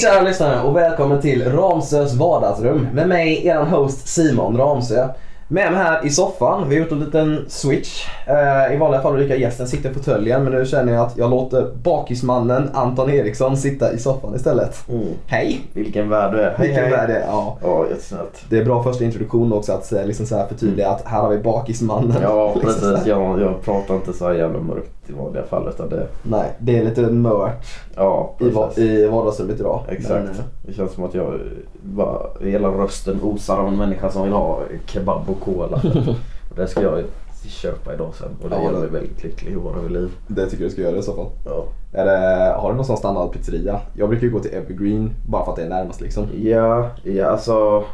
[0.00, 5.08] kära lyssnare och välkommen till Ramsös vardagsrum med mig, eran host Simon Ramsö.
[5.48, 8.06] Med mig här i soffan, vi har gjort en liten switch.
[8.26, 11.30] Eh, I vanliga fall brukar gästen sitta i fåtöljen men nu känner jag att jag
[11.30, 14.88] låter bakismannen Anton Eriksson sitta i soffan istället.
[14.88, 15.06] Mm.
[15.26, 15.60] Hej!
[15.72, 16.54] Vilken värld du är.
[16.56, 16.92] Hej, Vilken hej.
[16.92, 17.26] värld det är.
[17.26, 17.56] Ja.
[17.62, 18.44] Ja, jättesnällt.
[18.48, 21.30] Det är bra första introduktion också att eh, liksom så här förtydliga att här har
[21.30, 22.16] vi bakismannen.
[22.22, 23.06] Ja, Liksom precis.
[23.06, 26.06] Jag, jag pratar inte så här jävla mörkt i vanliga fall utan det...
[26.22, 27.66] Nej, det är lite mört
[27.96, 28.78] Ja, i, precis.
[28.78, 29.80] i vardagsrummet idag.
[29.88, 30.14] Exakt.
[30.24, 31.40] Men, eh, Det känns som att jag
[31.82, 35.76] bara, hela rösten osar av en människa som vill ha kebab och cola.
[36.50, 37.02] och det ska jag
[37.48, 40.10] köpa idag sen och det Ja, gör mig väldigt lycklig och vara vid liv.
[40.26, 41.26] det tycker jag du ska göra i så fall.
[41.44, 41.64] Ja.
[41.92, 43.80] Är det, har du någon sån standardpizzeria?
[43.94, 46.26] Jag brukar ju gå till Evergreen bara för att det är närmast liksom.
[46.42, 47.84] Ja, ja alltså.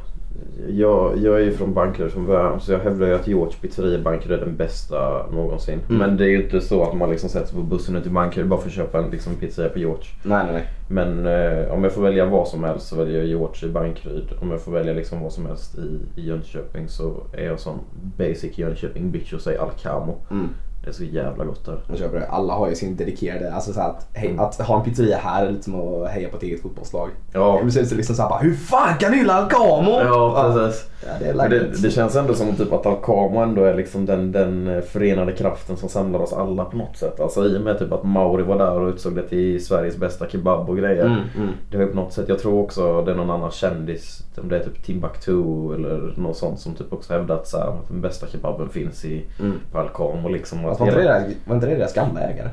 [0.69, 3.99] Jag, jag är ju från Bankeryd från början så jag hävdar ju att George pizzeria
[3.99, 5.81] i Bankeryd är den bästa någonsin.
[5.89, 5.99] Mm.
[5.99, 8.13] Men det är ju inte så att man liksom sätter sig på bussen ut till
[8.13, 10.05] Bankeryd bara för att köpa en liksom, pizzeria på George.
[10.23, 10.69] Nej, nej, nej.
[10.89, 14.29] Men eh, om jag får välja vad som helst så väljer jag George i Bankeryd.
[14.41, 17.79] Om jag får välja liksom vad som helst i, i Jönköping så är jag som
[18.19, 20.17] basic Jönköping bitch och säger Alcamo.
[20.31, 20.49] Mm.
[20.87, 21.79] Det är så jävla gott där.
[21.89, 22.27] Jag köper det.
[22.27, 24.41] Alla har ju sin dedikerade, alltså så att, hej, Mm.
[24.41, 27.09] att ha en pizzeria här är lite som att heja på ett eget fotbollslag.
[27.33, 29.91] Ja, Det ser liksom såhär bara, hur fan kan du gilla Alcamo?
[30.05, 30.91] ja precis.
[31.07, 34.33] Ja, det är det, det känns ändå som typ att Alcamo ändå är liksom den,
[34.33, 37.21] den förenade kraften som samlar oss alla på något sätt.
[37.21, 40.29] Alltså i och med typ att Mauri var där och utsåg det till Sveriges bästa
[40.29, 41.05] kebab och grejer.
[41.07, 41.49] Mm, mm.
[41.71, 44.49] Det var ju på något sätt, jag tror också det är någon annan kändis, om
[44.49, 45.33] det är typ Timbuktu
[45.75, 49.05] eller något sånt som typ också hävdat att, så här, att den bästa kebaben finns
[49.05, 49.53] i Mm.
[49.73, 50.65] på Alcamo liksom.
[50.77, 52.49] Att var, inte det där, var inte det deras gamla ägare?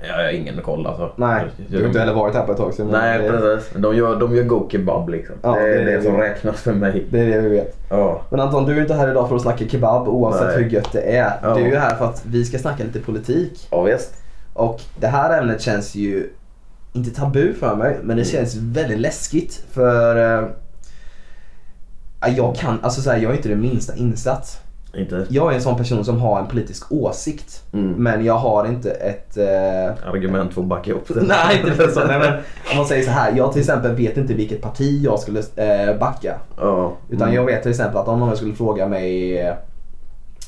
[0.00, 1.12] Ja, jag har ingen koll alltså.
[1.16, 2.88] Nej, du har inte heller varit här på ett tag sedan.
[2.92, 3.70] Nej det, precis.
[3.76, 5.34] De gör, de gör god kebab liksom.
[5.42, 7.06] Ja, det är det är det, som vi- räknas för mig.
[7.10, 7.76] det är det vi vet.
[7.90, 8.22] Ja.
[8.30, 10.56] Men Anton, du är inte här idag för att snacka kebab oavsett Nej.
[10.62, 11.32] hur gött det är.
[11.42, 11.54] Ja.
[11.54, 13.68] Du är här för att vi ska snacka lite politik.
[13.70, 14.14] Ja visst.
[14.54, 16.30] Och det här ämnet känns ju
[16.92, 18.24] inte tabu för mig, men det Mm.
[18.24, 20.48] känns väldigt läskigt för eh,
[22.20, 24.60] ja, jag kan, alltså så här, jag är inte det minsta insatt.
[24.96, 27.90] Inte Jag är en sån person som har en politisk åsikt, mm.
[27.92, 29.36] men jag har inte ett...
[29.36, 31.22] Eh, argument för att backa upp det.
[31.28, 32.00] nej, inte så.
[32.06, 32.32] Nej, men
[32.70, 35.98] om man säger så här, jag till exempel vet inte vilket parti jag skulle eh,
[35.98, 36.34] backa.
[36.56, 36.92] Ja.
[37.10, 37.34] Utan Mm.
[37.34, 39.54] jag vet till exempel att om någon skulle fråga mig, eh,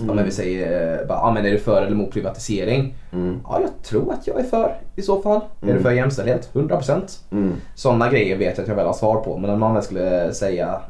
[0.01, 0.19] Mm.
[0.19, 2.95] om vi säger, eh, bara, ah, men är du för eller emot privatisering?
[3.12, 3.41] Mm.
[3.45, 5.41] Ja, jag tror att jag är för i så fall.
[5.61, 5.77] Är Mm.
[5.77, 6.49] du för jämställdhet?
[6.53, 7.21] 100%.
[7.33, 7.53] Mm.
[7.75, 9.39] Sådana grejer vet jag att jag väl har svar på.
[9.39, 10.81] Men om någon väl skulle säga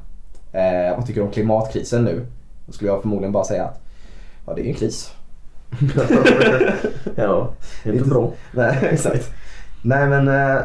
[0.52, 2.26] eh, vad tycker du om klimatkrisen nu?
[2.66, 3.80] Då skulle jag förmodligen bara säga att
[4.46, 5.12] ja, det är ju en kris.
[7.16, 7.50] ja,
[7.84, 8.32] inte Inte- bra.
[8.52, 9.30] Nej, exakt.
[9.82, 10.60] Nej men eh,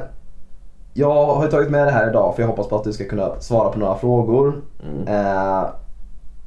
[0.93, 3.39] jag har tagit med det här idag för jag hoppas på att du ska kunna
[3.39, 4.61] svara på några frågor.
[4.83, 5.07] Mm.
[5.07, 5.63] Eh,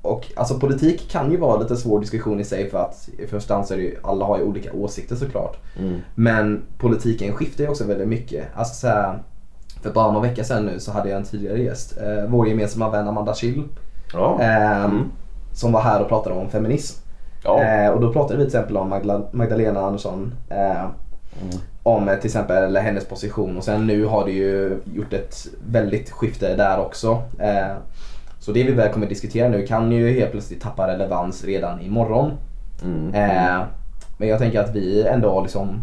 [0.02, 3.54] och alltså politik kan ju vara lite svår diskussion i sig för att i första
[3.54, 5.56] hand så är det ju, alla har ju olika åsikter såklart.
[5.78, 6.00] Mm.
[6.14, 8.44] Men politiken skiftar ju också väldigt mycket.
[8.54, 9.18] Alltså så här,
[9.82, 12.90] för bara några veckor sedan nu så hade jag en tidigare gäst, eh, vår gemensamma
[12.90, 13.62] vän Amanda Schill,
[14.12, 14.38] Ja.
[14.40, 15.10] eh, Mm.
[15.54, 17.00] Som var här och pratade om feminism.
[17.44, 17.62] Ja.
[17.62, 20.34] Eh, och då pratade vi till exempel om Magla- Magdalena Andersson.
[20.50, 20.84] Eh,
[21.42, 21.56] Mm.
[21.82, 26.10] om eh, till exempel hennes position och sen nu har det ju gjort ett väldigt
[26.10, 27.22] skifte där också.
[27.38, 27.76] Eh,
[28.40, 32.30] så det vi väl kommer diskutera nu kan ju helt plötsligt tappa relevans redan imorgon.
[32.84, 33.14] Mm.
[33.14, 33.62] Eh,
[34.18, 35.80] men jag tänker att vi ändå liksom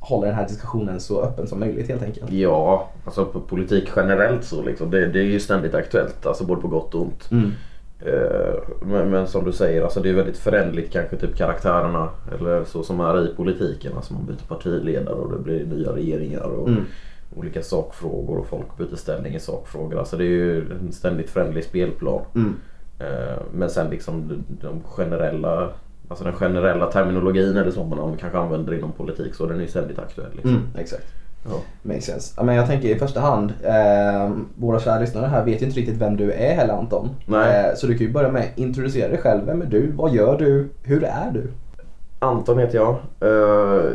[0.00, 2.30] håller den här diskussionen så öppen som möjligt helt enkelt.
[2.32, 4.90] Ja, alltså politik generellt så liksom.
[4.90, 7.28] Det, det är ju ständigt aktuellt, alltså både på gott och ont.
[7.30, 7.52] Mm.
[8.06, 12.64] Eh, Men, men som du säger, alltså det är väldigt förändligt kanske typ karaktärerna eller
[12.64, 13.92] så som är i politiken.
[13.96, 16.84] Alltså man byter partiledare och det blir nya regeringar och Mm.
[17.36, 19.98] olika sakfrågor och folk byter ställning i sakfrågor.
[19.98, 22.22] Alltså det är ju en ständigt förändlig spelplan.
[22.34, 22.54] Mm.
[22.98, 25.68] Eh, Men sen liksom de, de generella
[26.08, 29.68] Alltså den generella terminologin eller så man kanske använder inom politik så den är ju
[29.68, 30.30] ständigt aktuell.
[30.32, 30.50] Liksom.
[30.50, 31.06] Mm, exakt.
[31.44, 31.60] Ja.
[31.82, 32.44] Makes sense.
[32.44, 35.96] Men jag tänker i första hand, eh, våra kära lyssnare här vet ju inte riktigt
[35.96, 37.08] vem du är heller Anton.
[37.28, 39.46] Eh, så du kan ju börja med att introducera dig själv.
[39.46, 39.92] Vem är du?
[39.92, 40.68] Vad gör du?
[40.82, 41.50] Hur är du?
[42.18, 42.96] Anton heter jag.
[43.20, 43.92] Eh,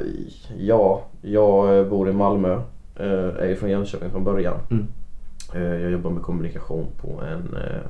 [0.57, 2.62] ja, jag bor i Malmö.
[3.00, 4.57] Uh, är ju från Jönköping från början.
[4.71, 4.88] Mm.
[5.53, 7.81] Eh, jag jobbar med kommunikation på en, eh,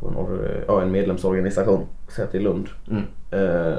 [0.00, 1.86] på en, ja, en medlemsorganisation.
[2.08, 2.68] Säte i Lund.
[2.90, 3.02] Mm.
[3.32, 3.78] Uh,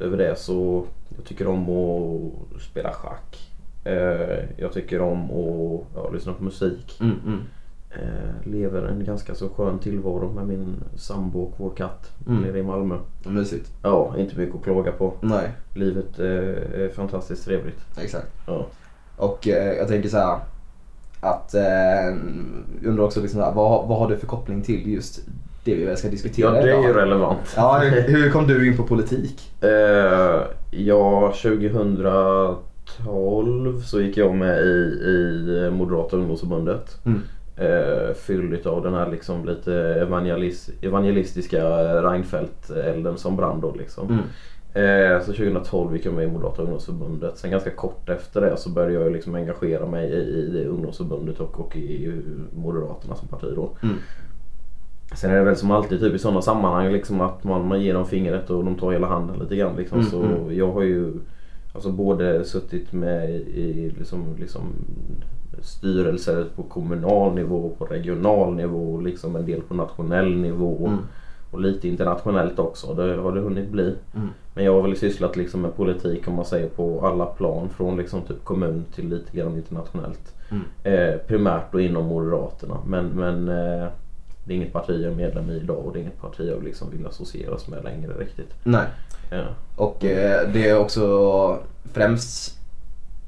[0.00, 0.84] över det så
[1.16, 3.50] jag tycker om att spela schack.
[3.86, 6.98] Eh, jag tycker om att ja, lyssna på musik.
[7.00, 7.38] Mm, mm.
[7.90, 12.42] Eh, lever en ganska så skön tillvaro med min sambo och vår katt Mm.
[12.42, 12.98] nere i Malmö.
[13.26, 13.70] Mysigt.
[13.82, 15.12] Ja, inte mycket att klaga på.
[15.20, 16.26] Nej, Livet eh,
[16.82, 17.80] är fantastiskt trevligt.
[18.02, 18.26] exakt.
[18.46, 18.66] Ja.
[19.16, 20.38] Och jag tänker så här
[21.20, 22.16] att eh,
[22.84, 25.20] undrar också liksom här, vad, vad har du för koppling till just
[25.64, 26.84] det vi ska diskutera ja, det är idag?
[26.84, 27.54] ju relevant.
[27.56, 29.52] Ja, hur, hur kom du in på politik?
[29.60, 30.40] Eh,
[30.70, 32.56] ja, 2012
[32.86, 36.98] 2012 så gick jag med i, i Moderata ungdomsförbundet.
[37.04, 37.20] Mm.
[37.56, 41.62] Eh, fylld av den här liksom lite evangelis, evangelistiska
[42.02, 44.08] Reinfeldt-elden som brann då liksom.
[44.08, 44.24] Mm.
[44.76, 47.38] Eh, så 2012 gick jag med i Moderata ungdomsförbundet.
[47.38, 51.40] Sen ganska kort efter det så började jag liksom engagera mig i, i det ungdomsförbundet
[51.40, 52.22] och, och i
[52.52, 53.70] Moderaterna som parti då.
[53.82, 53.96] Mm.
[55.14, 57.94] Sen är det väl som alltid typ i sådana sammanhang liksom att man, man ger
[57.94, 59.76] dem fingret och de tar hela handen lite grann.
[59.76, 59.98] Liksom.
[59.98, 60.56] Mm, så mm.
[60.56, 61.12] jag har ju
[61.76, 64.62] alltså både suttit med i liksom, liksom
[65.60, 70.86] styrelser på kommunal nivå, på regional nivå, liksom en del på nationell nivå.
[70.86, 70.98] Mm.
[71.50, 73.94] Och lite internationellt också, det har det hunnit bli.
[74.14, 74.28] Mm.
[74.54, 77.68] Men jag har väl sysslat liksom med politik om man säger på alla plan.
[77.68, 80.34] Från liksom typ kommun till lite grann internationellt.
[80.50, 80.64] Mm.
[80.82, 82.78] Eh, primärt då inom Moderaterna.
[82.86, 83.88] Men, men eh,
[84.46, 86.64] det är inget parti jag är medlem i idag och det är inget parti jag
[86.64, 88.54] liksom vill associeras med längre riktigt.
[88.62, 88.86] Nej.
[89.30, 89.44] Ja.
[89.76, 91.58] Och eh, det är också
[91.92, 92.58] främst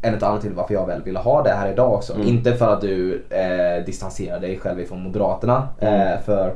[0.02, 2.14] en av anledningarna till varför jag väl ville ha det här idag också.
[2.14, 2.26] Mm.
[2.26, 5.68] Inte för att du eh, distanserar dig själv ifrån Moderaterna.
[5.78, 6.00] Mm.
[6.00, 6.54] Eh, för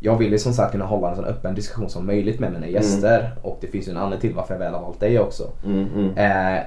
[0.00, 2.68] jag vill ju som sagt kunna hålla en så öppen diskussion som möjligt med mina
[2.68, 3.30] gäster.
[3.42, 5.50] Och det finns ju en anledning till varför jag väl har valt dig också.
[5.64, 6.16] Mm, mm.
[6.56, 6.62] Eh,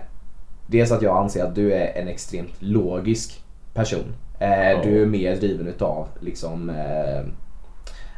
[0.67, 3.43] dels att jag anser att du är en extremt logisk
[3.73, 4.13] person.
[4.41, 4.81] Eh.
[4.83, 7.23] Du är mer driven utav liksom eh,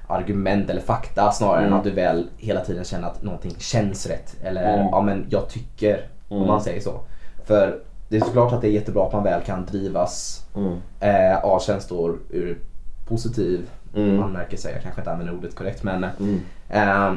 [0.08, 1.74] argument eller fakta snarare Mm.
[1.74, 4.36] än att du väl hela tiden känner att någonting känns rätt.
[4.44, 4.88] Eller Mm.
[4.92, 6.48] ja men jag tycker, om Mm.
[6.48, 7.00] man säger så.
[7.46, 7.80] För
[8.10, 10.78] det är såklart att det är jättebra att man väl kan drivas Mm.
[11.00, 12.58] eh, av känslor ur
[13.08, 14.24] positiv Mm.
[14.24, 14.72] anmärkelse.
[14.72, 16.40] Jag kanske inte använder ordet korrekt men Mm.
[16.70, 17.14] eh,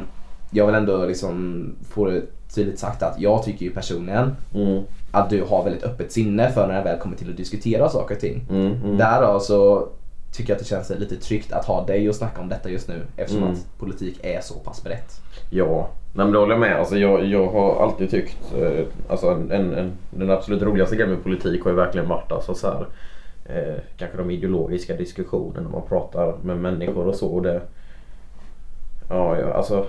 [0.51, 2.21] jag vill ändå liksom få det
[2.55, 4.83] tydligt sagt att jag tycker ju personligen Mm.
[5.11, 8.15] att du har väldigt öppet sinne för när det väl kommer till att diskutera saker
[8.15, 8.45] och ting.
[8.49, 8.73] Mm.
[8.83, 8.97] Mm.
[8.97, 9.87] Därav så
[10.31, 12.87] tycker jag att det känns lite tryggt att ha dig och snacka om detta just
[12.87, 13.53] nu eftersom Mm.
[13.53, 15.21] att politik är så pass brett.
[15.49, 16.79] Ja, Nej, men det håller jag med.
[16.79, 21.11] Alltså, jag, jag har alltid tyckt, eh, alltså, en, en, en, den absolut roligaste grejen
[21.13, 22.85] med politik har ju verkligen varit alltså, så här,
[23.45, 27.27] eh, kanske de ideologiska diskussionerna när man pratar med människor och så.
[27.27, 27.61] Och det,
[29.09, 29.85] ja, ja, alltså,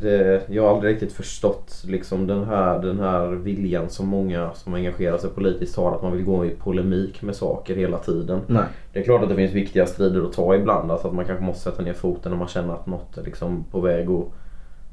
[0.00, 4.74] det, jag har aldrig riktigt förstått liksom, den, här, den här viljan som många som
[4.74, 5.94] engagerar sig politiskt har.
[5.94, 8.40] Att man vill gå i polemik med saker hela tiden.
[8.46, 8.64] Nej.
[8.92, 10.90] Det är klart att det finns viktiga strider att ta ibland.
[10.90, 13.64] Alltså att man kanske måste sätta ner foten när man känner att något är liksom
[13.70, 14.24] på väg att,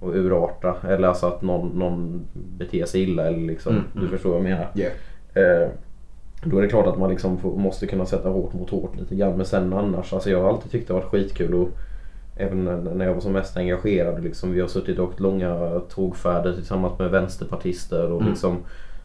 [0.02, 0.76] att urarta.
[0.88, 3.28] Eller alltså att någon, någon beter sig illa.
[3.28, 4.12] Eller liksom, Mm, Du mm.
[4.12, 4.68] förstår vad jag menar.
[4.76, 4.94] Yeah.
[5.34, 5.70] Eh,
[6.44, 9.16] då är det klart att man liksom får, måste kunna sätta hårt mot hårt lite
[9.16, 9.38] grann.
[9.38, 11.54] Men sen annars, alltså jag har alltid tyckt det har varit skitkul.
[11.54, 11.70] Och
[12.40, 12.64] även
[12.98, 14.24] när jag var som mest engagerad.
[14.24, 18.12] Liksom, vi har suttit och åkt långa tågfärder tillsammans med vänsterpartister.
[18.12, 18.30] Och Mm.
[18.32, 18.58] liksom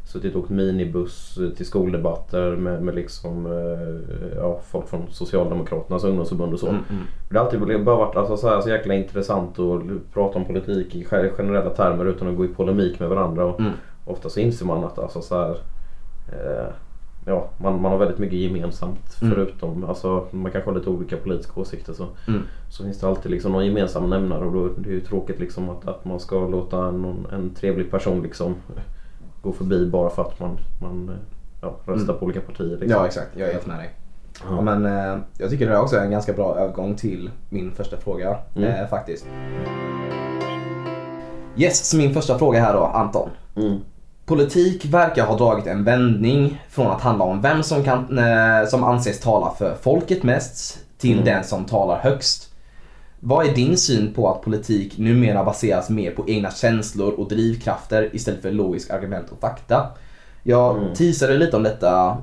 [0.05, 6.53] suttit och åkt minibuss till skoldebatter med, med liksom, eh, ja, folk från Socialdemokraternas ungdomsförbund
[6.53, 6.69] och så.
[6.69, 7.03] Mm, mm.
[7.31, 9.83] Det har alltid bara varit alltså, så, här, så jäkla intressant att
[10.15, 13.45] prata om politik i ge- generella termer utan att gå i polemik med varandra.
[13.45, 13.73] Och Mm.
[14.07, 15.51] Ofta så inser man att alltså, så här,
[16.33, 16.67] eh,
[17.25, 19.35] ja, man, man har väldigt mycket gemensamt Mm.
[19.35, 21.93] förutom, alltså, man kanske har lite olika politiska åsikter.
[21.93, 22.43] Så, Mm.
[22.71, 25.69] så finns det alltid liksom någon gemensam nämnare och då det är ju tråkigt liksom
[25.71, 28.55] att, att man ska låta någon, en trevlig person liksom
[29.43, 31.11] gå förbi bara för att man, man
[31.63, 32.19] ja, röstar Mm.
[32.19, 32.77] på olika partier.
[32.79, 32.89] Liksom.
[32.91, 33.91] Ja exakt, jag är helt med dig.
[34.51, 34.61] Ja.
[34.61, 37.97] Men, eh, jag tycker det här också är en ganska bra övergång till min första
[37.97, 38.69] fråga Mm.
[38.71, 39.27] eh, faktiskt.
[41.57, 43.29] Yes, så min första fråga här då Anton.
[44.27, 48.85] Politik verkar ha dragit en vändning från att handla om vem som, kan, eh, som
[48.85, 51.25] anses tala för folket mest till Mm.
[51.25, 52.51] den som talar högst.
[53.21, 58.11] Vad är din syn på att politik numera baseras mer på egna känslor och drivkrafter
[58.13, 59.87] istället för logisk argument och fakta?
[60.43, 60.95] Jag Mm.
[60.95, 62.17] teasade lite om detta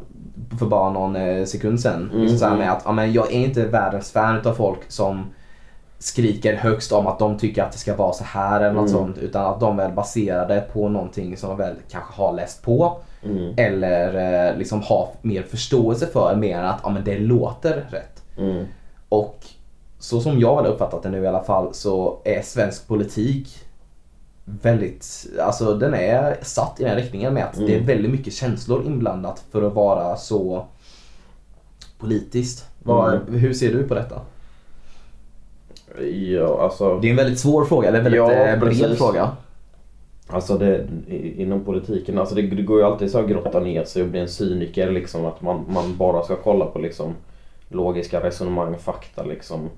[0.59, 2.09] för bara någon eh, sekund sedan.
[2.11, 2.57] Mm, Liksom så mm.
[2.57, 5.25] med att ja, men jag är inte världens fan av folk som
[6.01, 9.01] skriker högst om att de tycker att det ska vara så här eller något Mm.
[9.01, 9.17] sånt.
[9.17, 12.97] Utan att de väl baserar det på någonting som de väl kanske har läst på.
[13.23, 13.53] Mm.
[13.57, 14.15] Eller
[14.49, 18.23] eh, liksom har mer förståelse för mer än att ja, men det låter rätt.
[18.37, 18.65] Mm.
[19.09, 19.45] Och
[19.99, 23.57] så som jag har uppfattat det nu i alla fall så är svensk politik
[24.45, 27.67] väldigt, alltså den är satt i den riktningen med att Mm.
[27.67, 30.65] det är väldigt mycket känslor inblandat för att vara så
[31.99, 32.65] politiskt.
[32.83, 33.39] Vad, Mm.
[33.39, 34.21] Hur ser du på detta?
[36.31, 36.99] Ja, alltså.
[36.99, 39.31] Det är en väldigt svår fråga, eller en väldigt Ja, eh, bred fråga.
[40.27, 40.87] Alltså det,
[41.37, 44.19] inom politiken, alltså det, det går ju alltid så att grotta ner sig och bli
[44.19, 45.25] en cyniker liksom.
[45.25, 47.15] Att man, man bara ska kolla på liksom
[47.69, 49.69] logiska resonemang, fakta liksom.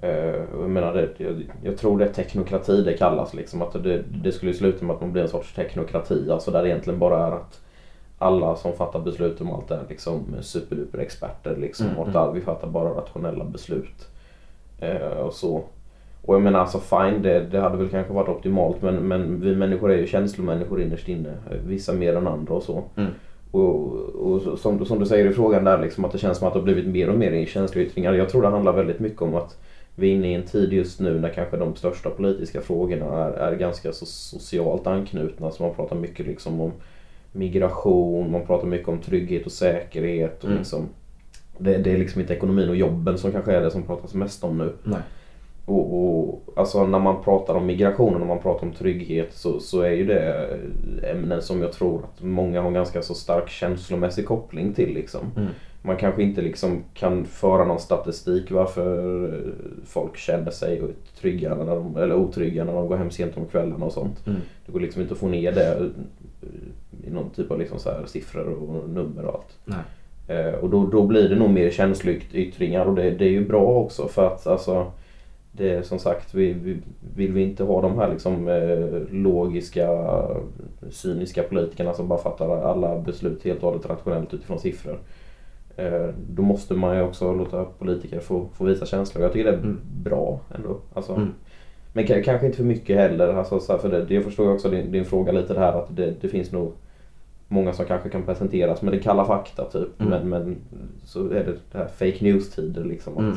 [0.00, 3.62] Eh, jag menar det, jag, jag tror det är teknokrati det kallas liksom.
[3.62, 6.30] Att det, det skulle sluta med att man blir en sorts teknokrati.
[6.30, 7.60] Alltså där det egentligen bara är att
[8.18, 11.86] alla som fattar beslut om allt är liksom superduper experter liksom.
[11.86, 12.16] Mm, och mm.
[12.16, 14.08] alla- vi fattar bara rationella beslut.
[14.80, 15.62] Eh, och så.
[16.22, 19.56] Och jag menar alltså fine, det, det hade väl kanske varit optimalt men, men vi
[19.56, 21.34] människor är ju känslomänniskor innerst inne.
[21.66, 22.84] Vissa mer än andra och så.
[22.96, 23.10] Mm.
[23.50, 26.54] Och, och som, som du säger i frågan där liksom att det känns som att
[26.54, 28.12] det har blivit mer och mer känsloyttringar.
[28.12, 29.58] Jag tror det handlar väldigt mycket om att
[29.94, 33.30] vi är inne i en tid just nu när kanske de största politiska frågorna är,
[33.32, 35.50] är ganska så socialt anknutna.
[35.50, 36.72] Så man pratar mycket liksom om
[37.32, 40.38] migration, man pratar mycket om trygghet och säkerhet.
[40.38, 40.58] Och Mm.
[40.58, 40.88] liksom,
[41.58, 44.44] det, det är liksom inte ekonomin och jobben som kanske är det som pratas mest
[44.44, 44.72] om nu.
[44.82, 45.00] Nej.
[45.66, 49.60] Och, och, alltså när man pratar om migration och när man pratar om trygghet så,
[49.60, 50.48] så är ju det
[51.02, 54.94] ämnen som jag tror att många har ganska så stark känslomässig koppling till.
[54.94, 55.20] Liksom.
[55.36, 55.48] Mm.
[55.82, 59.52] Man kanske inte liksom kan föra någon statistik varför eh,
[59.84, 60.82] folk känner sig
[61.20, 64.26] trygga när de, eller otrygga när de går hem sent om kvällarna och sånt.
[64.26, 64.40] Mm.
[64.66, 67.90] Det går liksom inte att få ner det eh, i någon typ av liksom så
[67.90, 69.58] här siffror och nummer och allt.
[69.64, 69.78] Nej.
[70.28, 73.64] Eh, och då, då blir det nog mer känsloyttringar och det, det är ju bra
[73.64, 74.86] också för att alltså
[75.52, 76.76] det är som sagt, vi, vi,
[77.16, 79.88] vill vi inte ha de här liksom eh, logiska,
[80.90, 84.98] cyniska politikerna som bara fattar alla beslut helt och hållet rationellt utifrån siffror.
[85.76, 89.22] Eh, då måste man ju också låta politiker få, få visa känslor.
[89.22, 89.80] Jag tycker det är Mm.
[90.02, 90.76] bra ändå.
[90.94, 91.32] Alltså, Mm.
[91.92, 93.28] Men kanske inte för mycket heller.
[93.28, 95.72] Alltså, så här, för det, det förstår jag också din, din fråga lite det här
[95.72, 96.72] att det, det finns nog
[97.48, 100.00] många som kanske kan presenteras med det kalla fakta typ.
[100.00, 100.10] Mm.
[100.10, 100.56] Men, men
[101.04, 103.12] så är det, det här fake news-tider liksom.
[103.12, 103.36] Att, Mm.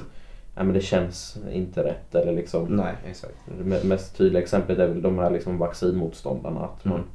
[0.56, 2.16] nej, men det känns inte rätt.
[2.16, 3.36] Eller liksom, Nej, exakt.
[3.58, 6.60] det me- mest tydliga exemplet är väl de här liksom vaccinmotståndarna.
[6.62, 7.08] Att man, Mm.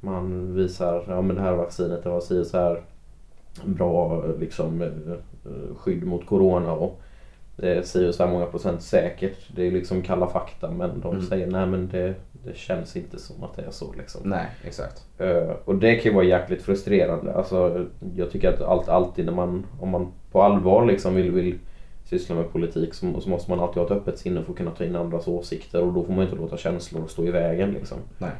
[0.00, 2.80] man visar ja men det här vaccinet det har si så här
[3.64, 4.88] bra liksom, eh,
[5.76, 6.72] skydd mot corona.
[6.72, 7.00] Och
[7.56, 9.36] det säger så här många procent säkert.
[9.56, 11.26] Det är liksom kalla fakta men de Mm.
[11.26, 13.92] säger nej men det, det känns inte som att det är så.
[13.92, 14.20] Liksom.
[14.24, 15.06] Nej, exakt.
[15.18, 17.34] Eh, och det kan ju vara jäkligt frustrerande.
[17.34, 21.58] Alltså, jag tycker att allt, alltid när man, om man på allvar liksom vill, vill
[22.04, 24.70] syssla med politik så, så måste man alltid ha ett öppet sinne för att kunna
[24.70, 27.70] ta in andras åsikter och då får man inte låta känslor stå i vägen.
[27.70, 27.98] Liksom.
[28.18, 28.30] Nej.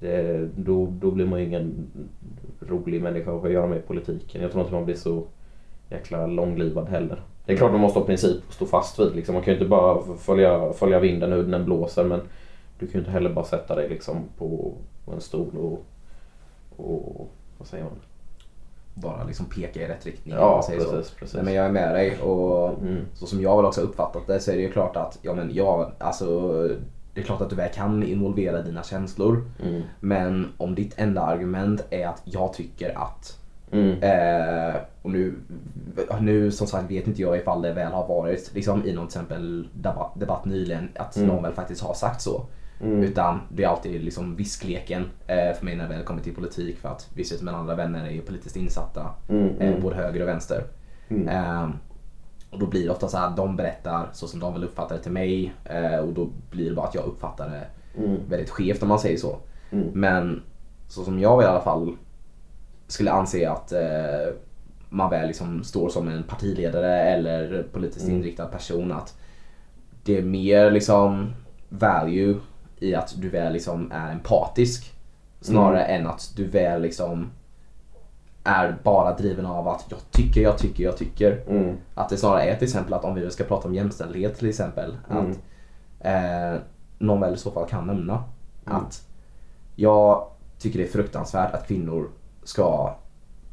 [0.00, 1.86] Det, då, då blir man ju ingen
[2.60, 4.42] rolig människa att göra med i politiken.
[4.42, 5.24] Jag tror inte man blir så
[5.90, 7.22] jäkla långlivad heller.
[7.46, 9.16] Det är klart man måste ha princip och stå fast vid.
[9.16, 9.34] Liksom.
[9.34, 12.20] Man kan ju inte bara följa, följa vinden hur den blåser men
[12.78, 15.84] du kan ju inte heller bara sätta dig liksom på, på en stol och,
[16.76, 17.92] och vad säger man?
[18.94, 20.34] Bara liksom peka i rätt riktning.
[20.34, 20.90] Ja, säger så.
[20.90, 21.14] precis.
[21.14, 21.34] precis.
[21.34, 22.98] Nej, men jag är med dig och Mm.
[23.14, 25.50] så som jag väl också uppfattat det så är det ju klart att, ja men
[25.54, 26.50] ja, alltså
[27.14, 29.44] det är klart att du väl kan involvera dina känslor.
[29.62, 29.82] Mm.
[30.00, 33.38] Men om ditt enda argument är att jag tycker att
[33.72, 34.02] Mm.
[34.02, 35.34] Eh, och nu,
[36.20, 39.18] nu som sagt vet inte jag ifall det väl har varit liksom, i någon till
[39.20, 41.28] exempel debatt, debatt nyligen att Mm.
[41.28, 42.46] någon väl faktiskt har sagt så.
[42.80, 43.02] Mm.
[43.02, 46.78] Utan det är alltid liksom viskleken eh, för mig när det väl kommer till politik
[46.78, 49.06] för att vissa av mina andra vänner är ju politiskt insatta.
[49.28, 49.48] Mm.
[49.60, 49.82] Eh, Mm.
[49.82, 50.64] både höger och vänster.
[51.08, 51.28] Mm.
[51.28, 51.68] Eh,
[52.50, 55.02] och då blir det ofta så här, de berättar så som de vill uppfatta det
[55.02, 57.66] till mig eh, och då blir det bara att jag uppfattar det
[58.28, 59.36] väldigt skevt om man säger så.
[59.92, 60.42] Men
[60.88, 61.96] så som jag i alla fall
[62.92, 64.34] skulle anse att eh,
[64.88, 68.16] man väl liksom står som en partiledare eller politiskt Mm.
[68.16, 69.18] inriktad person att
[70.04, 71.32] det är mer liksom
[71.68, 72.36] value
[72.78, 74.92] i att du väl liksom är empatisk
[75.40, 77.30] snarare än att du väl liksom
[78.44, 81.42] är bara driven av att jag tycker, jag tycker, jag tycker.
[81.48, 81.76] Mm.
[81.94, 84.96] Att det snarare är till exempel att om vi ska prata om jämställdhet till exempel.
[85.10, 85.30] Mm.
[85.30, 85.38] Att
[86.00, 86.60] eh,
[86.98, 88.24] någon väl i så fall kan nämna
[88.66, 88.76] Mm.
[88.78, 89.06] att
[89.76, 90.26] jag
[90.58, 92.08] tycker det är fruktansvärt att kvinnor
[92.44, 92.94] ska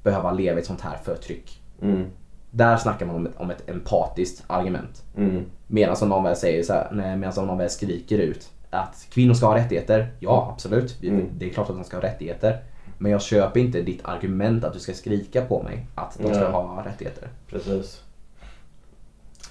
[0.04, 1.62] behöva leva i ett sånt här förtryck.
[1.82, 2.06] Mm.
[2.52, 5.04] Där snackar man om ett, om ett empatiskt argument.
[5.18, 5.46] Mm.
[5.68, 9.08] Medan om någon väl säger så här, nej, medan om någon väl skriker ut att
[9.10, 10.12] kvinnor ska ha rättigheter.
[10.20, 11.04] Ja, absolut.
[11.04, 11.26] Mm.
[11.38, 12.58] Det är klart att de ska ha rättigheter.
[12.98, 16.44] Men jag köper inte ditt argument att du ska skrika på mig att de ska
[16.44, 16.50] Ja.
[16.50, 17.28] ha rättigheter.
[17.48, 18.04] Precis.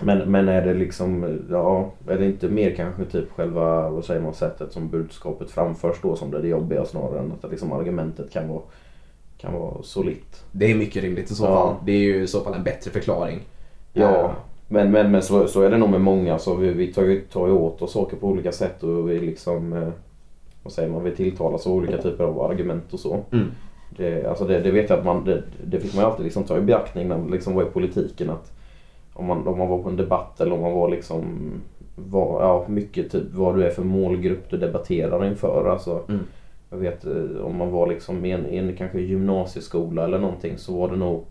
[0.01, 4.21] Men, men är det liksom, ja, är det inte mer kanske typ själva, vad säger
[4.21, 7.73] man, sättet som budskapet framförs då som det är det jobbiga snarare än att liksom
[7.73, 8.63] argumentet kan vara,
[9.39, 10.45] kan vara solitt.
[10.53, 11.49] Det är mycket rimligt i så Ja.
[11.55, 11.75] fall.
[11.85, 13.41] Det är ju i så fall en bättre förklaring.
[13.93, 14.31] Ja, Eh,
[14.71, 16.39] men, men, men så, så är det nog med många.
[16.39, 19.19] Så vi, vi tar, ju, tar ju åt oss saker på olika sätt och vi
[19.21, 19.89] liksom, eh,
[20.63, 23.21] vad säger man, vi tilltalas av olika typer av argument och så.
[23.33, 23.47] Mm.
[23.97, 26.45] Det, alltså det, det vet jag att man, det, det fick man ju alltid liksom
[26.45, 28.31] ta i beaktning när man liksom var i politiken.
[28.31, 28.53] Att
[29.13, 31.25] om, man, om man var på en debatt eller om man var liksom,
[31.97, 35.69] var, ja, mycket typ vad du är för målgrupp du debatterar inför.
[35.73, 36.21] Alltså, Mm.
[36.71, 40.77] Jag vet eh, om man var liksom i en, en kanske gymnasieskola eller någonting så
[40.77, 41.25] var det nog,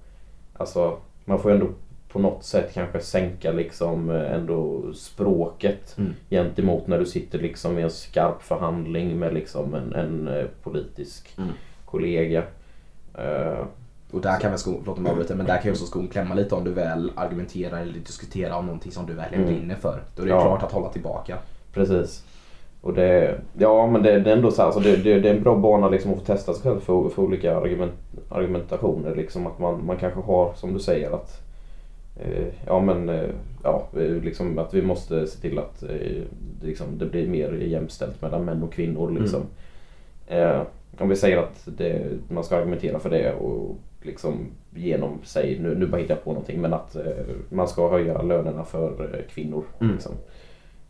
[0.57, 1.69] alltså man får ju ändå
[2.11, 6.13] på något sätt kanske sänka liksom eh, ändå språket Mm.
[6.29, 11.33] gentemot när du sitter liksom i en skarp förhandling med liksom en, en eh, politisk
[11.37, 11.49] Mm.
[11.85, 12.43] kollega.
[13.17, 13.65] Eh,
[14.11, 16.35] Och där kan väl skon, förlåt om avbryter, men där kan ju också skon klämma
[16.35, 19.55] lite om du väl argumenterar eller diskuterar om någonting som du verkligen Mm.
[19.55, 20.03] brinner för.
[20.15, 20.41] Då är det Ja.
[20.41, 21.37] klart att hålla tillbaka.
[21.73, 22.23] Precis.
[22.87, 25.35] Och det, ja men det, det är ändå så här, alltså det, det, det är
[25.35, 27.93] en bra bana liksom att få testa sig själv för, för olika argument,
[28.29, 29.15] argumentationer.
[29.15, 31.41] Liksom att man, man kanske har, som du säger, att
[32.15, 33.29] eh, ja men eh,
[33.63, 36.23] ja, eh, liksom att vi måste se till att eh,
[36.61, 39.11] liksom, det blir mer jämställt mellan män och kvinnor.
[39.19, 39.41] Liksom.
[40.27, 40.61] Eh,
[40.99, 44.33] om vi säger att det, man ska argumentera för det och liksom
[44.75, 48.21] genom sig, nu, nu bara hittar jag på någonting, men att eh, man ska höja
[48.21, 49.63] lönerna för kvinnor.
[49.79, 49.93] Mm.
[49.93, 50.11] Liksom.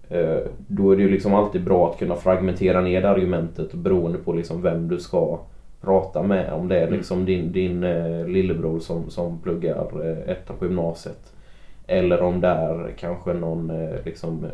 [0.09, 0.37] Eh,
[0.67, 4.61] då är det ju liksom alltid bra att kunna fragmentera ner argumentet beroende på liksom
[4.61, 5.39] vem du ska
[5.81, 6.53] prata med.
[6.53, 6.97] Om det är Mm.
[6.97, 11.33] liksom din, din eh, lillebror som, som pluggar eh, ettan på gymnasiet.
[11.87, 14.45] Eller om det är kanske någon eh, liksom,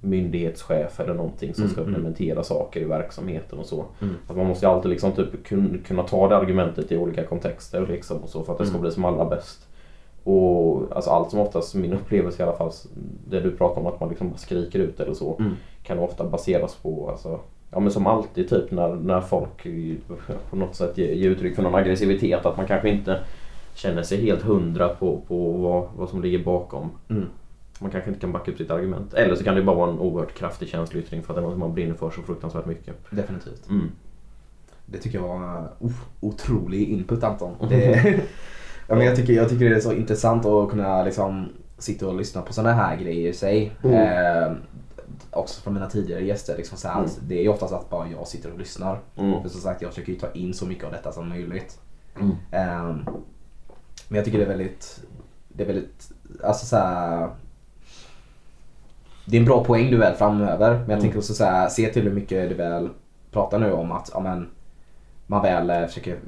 [0.00, 1.94] myndighetschef eller någonting som Mm, ska mm.
[1.94, 3.84] implementera saker i verksamheten och så.
[4.02, 4.14] Mm.
[4.28, 7.86] Att man måste ju alltid liksom typ kun, kunna ta det argumentet i olika kontexter
[7.86, 9.67] liksom och så för att det ska bli som allra bäst.
[10.28, 12.72] Och alltså allt som oftast, min upplevelse i alla fall,
[13.30, 15.52] det du pratar om att man liksom skriker ut eller så, Mm.
[15.82, 19.66] kan ofta baseras på, alltså, ja men som alltid typ när, när folk
[20.50, 23.20] på något sätt ger, ger uttryck för någon aggressivitet, att man kanske inte
[23.74, 26.90] känner sig helt hundra på, på vad, vad som ligger bakom.
[27.08, 27.26] Mm.
[27.80, 29.14] Man kanske inte kan backa upp sitt argument.
[29.14, 31.58] Eller så kan det bara vara en oerhört kraftig känsloyttring för att det är något
[31.58, 32.96] man brinner för så fruktansvärt mycket.
[33.10, 33.68] Definitivt.
[33.70, 33.90] Mm.
[34.86, 37.54] Det tycker jag var uh, otrolig input Anton.
[37.68, 38.20] Det,
[38.88, 42.14] ja, men jag, tycker, jag tycker det är så intressant att kunna liksom, sitta och
[42.14, 43.72] lyssna på sådana här grejer i sig.
[43.84, 43.94] Mm.
[43.94, 44.52] Eh,
[45.30, 46.56] också från mina tidigare gäster.
[46.56, 47.10] Liksom, så här, Mm.
[47.28, 48.98] Det är ju oftast att bara jag sitter och lyssnar.
[49.16, 49.42] Mm.
[49.42, 51.78] För som sagt jag försöker ju ta in så mycket av detta som möjligt.
[52.20, 52.30] Mm.
[52.50, 52.96] Eh,
[54.08, 55.00] men jag tycker det är väldigt,
[55.48, 56.10] det är väldigt,
[56.44, 57.28] alltså så här,
[59.24, 60.70] Det är en bra poäng du väl framöver.
[60.70, 61.00] Men jag Mm.
[61.00, 62.88] tänker också så här, se till hur mycket du väl
[63.30, 64.48] pratar nu om att ja, men,
[65.26, 66.18] man väl eh, försöker,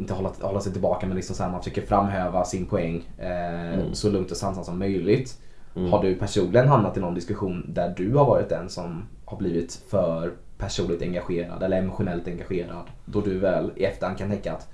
[0.00, 3.60] inte hålla, hålla sig tillbaka men liksom så här, man försöker framhäva sin poäng eh,
[3.74, 3.94] Mm.
[3.94, 5.38] så lugnt och sansat som möjligt.
[5.76, 5.92] Mm.
[5.92, 9.82] Har du personligen hamnat i någon diskussion där du har varit den som har blivit
[9.88, 14.68] för personligt engagerad eller emotionellt engagerad då du väl i efterhand kan tänka att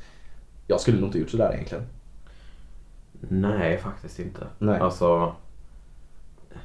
[0.66, 1.84] jag skulle nog inte gjort sådär egentligen.
[3.28, 4.46] Nej, faktiskt inte.
[4.58, 4.80] Nej.
[4.80, 5.32] Alltså,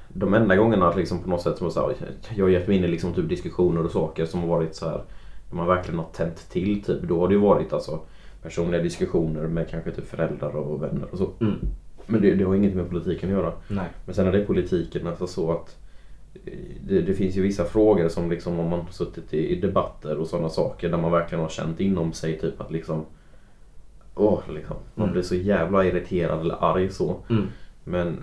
[0.08, 1.92] de enda gångerna liksom på något sätt som jag, sa,
[2.36, 4.90] jag har gett mig in i liksom typ diskussioner och saker som har varit så
[4.90, 5.04] här,
[5.52, 6.84] man verkligen har tänt till.
[6.84, 7.02] Typ.
[7.04, 8.00] Då har det ju varit alltså,
[8.44, 11.30] personliga diskussioner med kanske typ föräldrar och vänner och så.
[11.40, 11.56] Mm.
[12.08, 13.54] Men det, det har ingenting med politiken att göra.
[13.68, 13.88] Nej.
[14.06, 15.78] Men sen är det politiken alltså så att
[16.46, 16.54] eh,
[16.88, 20.18] det, det finns ju vissa frågor som liksom om man har suttit i, i debatter
[20.18, 23.06] och sådana saker där man verkligen har känt inom sig typ att liksom
[24.16, 24.76] Åh, liksom.
[24.96, 25.14] Man Mm.
[25.14, 27.16] blir så jävla irriterad eller arg så.
[27.30, 27.48] Mm.
[27.84, 28.18] Men,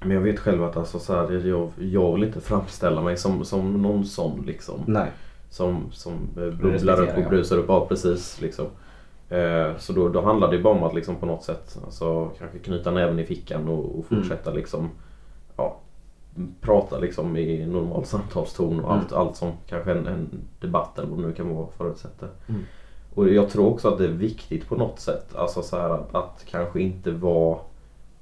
[0.00, 3.44] men jag vet själv att alltså, så här, jag, jag vill inte framställa mig som,
[3.44, 4.80] som någon sån liksom.
[4.86, 5.10] Nej.
[5.50, 7.64] Som, som eh, bubblar upp och brusar upp.
[7.68, 8.40] Ja precis.
[8.40, 8.66] Liksom.
[9.28, 12.58] Eh, så då, då handlar det bara om att liksom på något sätt alltså, kanske
[12.58, 14.22] knyta näven i fickan och, och Mm.
[14.22, 14.90] fortsätta liksom
[15.56, 15.76] ja,
[16.60, 20.28] prata liksom i normal samtalston och allt, allt som kanske en, en
[20.60, 22.28] debatt eller vad det nu kan vara förutsätter.
[22.48, 22.62] Mm.
[23.14, 25.34] Och jag tror också att det är viktigt på något sätt.
[25.34, 27.58] Alltså så här att, att kanske inte vara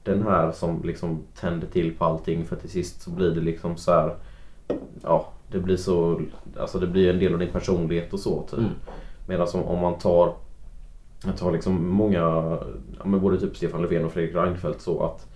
[0.03, 3.77] den här som liksom tänder till på allting för till sist så blir det liksom
[3.77, 4.15] så här.
[5.03, 6.21] Ja, det blir så,
[6.61, 8.59] alltså det blir en del av din personlighet och så typ.
[8.59, 8.71] Mm.
[9.29, 10.33] Medan om, om man tar,
[11.31, 12.19] jag tar liksom många,
[12.99, 15.27] ja, men både typ Stefan Löfven och Fredrik Reinfeldt så att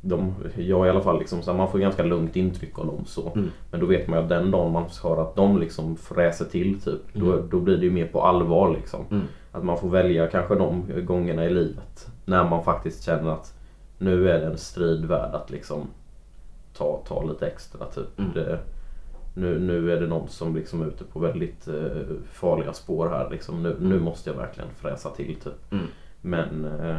[0.00, 3.32] de, jag i alla fall liksom, så man får ganska lugnt intryck av dem så.
[3.34, 3.50] Mm.
[3.70, 6.80] Men då vet man ju att den dagen man hör att de liksom fräser till
[6.80, 7.48] typ, då, Mm.
[7.50, 9.04] då blir det ju mer på allvar liksom.
[9.10, 9.24] Mm.
[9.52, 13.54] Att man får välja kanske de gångerna i livet när man faktiskt känner att
[13.98, 15.86] nu är det en strid värd att liksom
[16.76, 18.18] ta, ta lite extra typ.
[18.18, 18.30] Mm.
[18.34, 18.58] Det,
[19.34, 23.30] nu, nu är det någon som liksom är ute på väldigt eh, farliga spår här
[23.30, 23.62] liksom.
[23.62, 25.72] Nu, nu måste jag verkligen fräsa till typ.
[25.72, 25.86] Mm.
[26.20, 26.98] Men eh,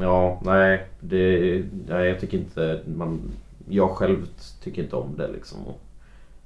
[0.00, 3.20] ja, nej, det, nej, jag tycker inte man,
[3.68, 4.26] jag själv
[4.62, 5.80] tycker inte om det liksom att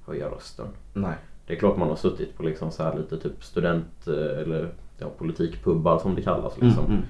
[0.07, 0.67] höja rösten.
[0.93, 1.15] Nej.
[1.47, 4.69] Det är klart man har suttit på liksom så här lite typ student eh, eller
[4.99, 6.61] ja, politikpubbar som det kallas.
[6.61, 6.85] Liksom.
[6.85, 7.05] Mm, mm.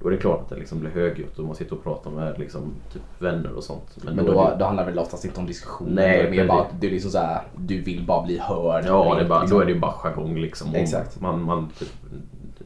[0.00, 2.38] Då är det klart att det liksom blir högljutt och man sitter och pratar med
[2.38, 2.60] liksom,
[2.92, 3.98] typ vänner och sånt.
[4.04, 5.88] Men är då, det- då handlar det väl oftast inte om diskussion.
[5.90, 8.84] Nej, det är mer bara att du, liksom så här, du vill bara bli hörd.
[8.86, 9.56] Ja, det är bara, liksom.
[9.58, 10.74] då är det ju bara jargong liksom.
[10.74, 11.20] Exakt.
[11.20, 11.88] Man, man typ,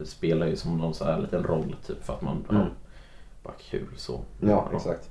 [0.09, 2.63] spelar ju som någon så här liten roll typ för att man, Mm.
[2.63, 2.69] ja,
[3.43, 4.21] bara kul så.
[4.41, 5.11] Ja, exakt.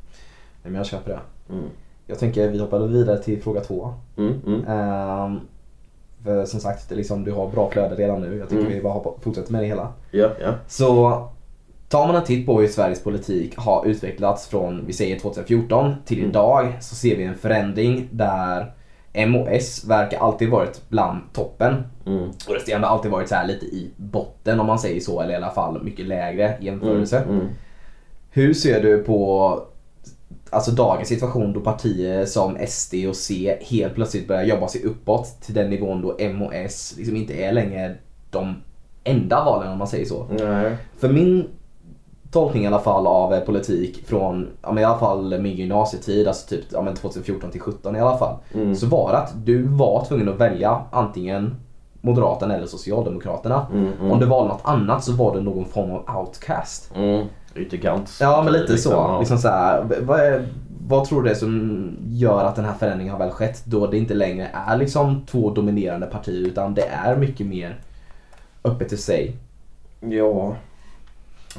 [0.63, 1.53] Nej, men jag köper det.
[1.53, 1.65] Mm.
[2.07, 3.93] Jag tänker vi hoppar vidare till fråga två.
[4.17, 5.39] Mm,
[6.23, 8.37] för som sagt, det liksom, du har bra flöde redan nu.
[8.37, 8.73] Jag tycker Mm.
[8.73, 9.87] vi bara hoppar, fortsätter med det hela.
[10.11, 10.53] Ja, ja.
[10.67, 11.27] Så
[11.91, 16.17] tar man en titt på hur Sveriges politik har utvecklats från, vi säger 2014 till
[16.17, 16.29] Mm.
[16.29, 18.73] idag så ser vi en förändring där
[19.13, 21.83] M och S verkar alltid varit bland toppen.
[22.05, 22.29] Mm.
[22.47, 25.33] Och resterande har alltid varit så här lite i botten om man säger så, eller
[25.33, 27.19] i alla fall mycket lägre jämförelse.
[27.19, 27.35] Mm.
[27.35, 27.47] Mm.
[28.29, 29.63] Hur ser du på
[30.49, 35.41] alltså dagens situation då partier som SD och C helt plötsligt börjar jobba sig uppåt
[35.41, 37.95] till den nivån då M och S liksom inte är längre
[38.29, 38.55] de
[39.03, 40.27] enda valen om man säger så.
[40.39, 40.75] Nej.
[40.97, 41.47] För min
[42.31, 46.27] tolkning i alla fall av eh, politik från, ja, men i alla fall min gymnasietid,
[46.27, 48.35] alltså typ ja, men 2014 till 17 i alla fall.
[48.53, 48.75] Mm.
[48.75, 51.55] Så var det att du var tvungen att välja antingen
[52.01, 53.67] Moderaterna eller Socialdemokraterna.
[53.73, 54.11] Mm, mm.
[54.11, 56.91] Om du valde något annat så var det någon form av outcast.
[56.95, 57.27] Mm.
[57.55, 58.17] Ytterkant.
[58.21, 58.97] Ja men lite Liksom, så.
[58.97, 59.19] ja.
[59.19, 60.47] Liksom så här, vad, är,
[60.87, 63.87] vad tror du det är som gör att den här förändringen har väl skett då
[63.87, 67.79] det inte längre är liksom två dominerande partier utan det är mycket mer
[68.63, 69.35] öppet i sig.
[69.99, 70.55] Ja.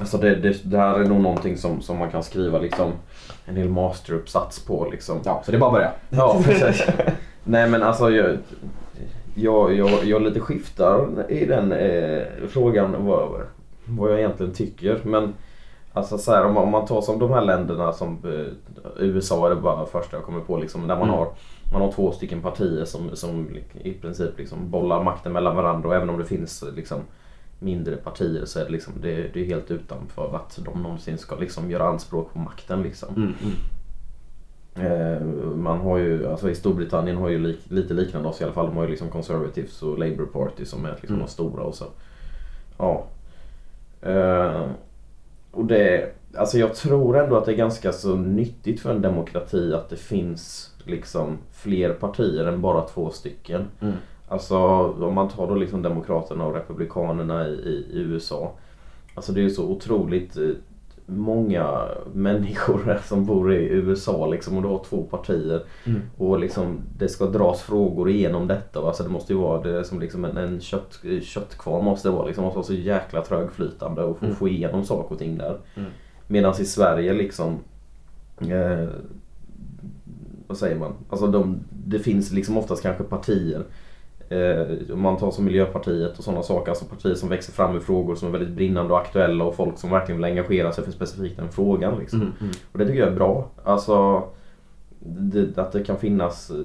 [0.01, 2.93] Alltså det, det, det här är nog någonting som, som man kan skriva liksom
[3.45, 5.19] en hel masteruppsats på liksom.
[5.25, 5.93] Ja, så det är bara att börja.
[6.11, 6.87] Ja, precis.
[7.45, 8.39] Nej men alltså jag,
[9.35, 13.29] jag, jag, jag lite skiftar i den eh, frågan vad,
[13.85, 15.01] vad jag egentligen tycker.
[15.03, 15.35] Men
[15.93, 18.53] alltså så här, om, man, om man tar som de här länderna som eh,
[18.99, 21.19] USA är det bara första jag kommer på liksom, där man Mm.
[21.19, 21.29] har
[21.73, 23.49] man har två stycken partier som, som
[23.83, 26.99] i princip liksom bollar makten mellan varandra och även om det finns liksom
[27.63, 31.37] mindre partier så är det, liksom, det, det är helt utanför att de någonsin ska
[31.37, 32.83] liksom göra anspråk på makten.
[32.83, 33.15] Liksom.
[33.17, 33.53] Mm, mm.
[34.75, 35.23] Eh,
[35.57, 38.67] man har ju, alltså i Storbritannien har ju lik, lite liknande oss i alla fall.
[38.67, 41.27] De har ju liksom Conservatives och Labour Party som är liksom Mm.
[41.27, 41.85] de stora och så.
[42.79, 43.05] Ja.
[44.03, 44.63] Eh,
[45.51, 49.75] och det, alltså jag tror ändå att det är ganska så nyttigt för en demokrati
[49.75, 53.65] att det finns liksom fler partier än bara två stycken.
[54.33, 54.59] Alltså
[55.07, 58.53] om man tar då liksom Demokraterna och Republikanerna i, i, i USA.
[59.15, 60.49] Alltså det är ju så otroligt eh,
[61.07, 65.63] många människor som bor i USA liksom och du har två partier.
[65.85, 66.01] Mm.
[66.17, 68.81] Och liksom det ska dras frågor igenom detta.
[68.81, 72.27] Alltså det måste ju vara det som liksom en, en kött, köttkvarn måste det vara.
[72.27, 74.37] Liksom, måste vara så jäkla trögflytande och få, Mm.
[74.37, 75.59] få igenom saker och ting där.
[75.75, 75.91] Mm.
[76.27, 77.59] Medan i Sverige liksom
[78.41, 78.89] eh,
[80.47, 80.93] vad säger man?
[81.09, 83.63] Alltså de, det finns liksom oftast kanske partier
[84.93, 88.15] om man tar som Miljöpartiet och sådana saker, alltså partier som växer fram i frågor
[88.15, 91.37] som är väldigt brinnande och aktuella och folk som verkligen vill engagera sig för specifikt
[91.37, 91.99] den frågan.
[91.99, 92.21] Liksom.
[92.21, 92.53] Mm, mm.
[92.73, 93.51] Och det tycker jag är bra.
[93.65, 94.23] Alltså
[95.05, 96.57] det, att det kan finnas eh,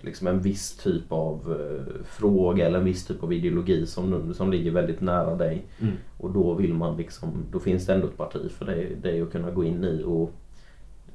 [0.00, 4.50] liksom en viss typ av eh, fråga eller en viss typ av ideologi som, som
[4.50, 5.66] ligger väldigt nära dig.
[5.80, 5.94] Mm.
[6.18, 9.32] Och då vill man liksom, då finns det ändå ett parti för dig, dig att
[9.32, 10.32] kunna gå in i och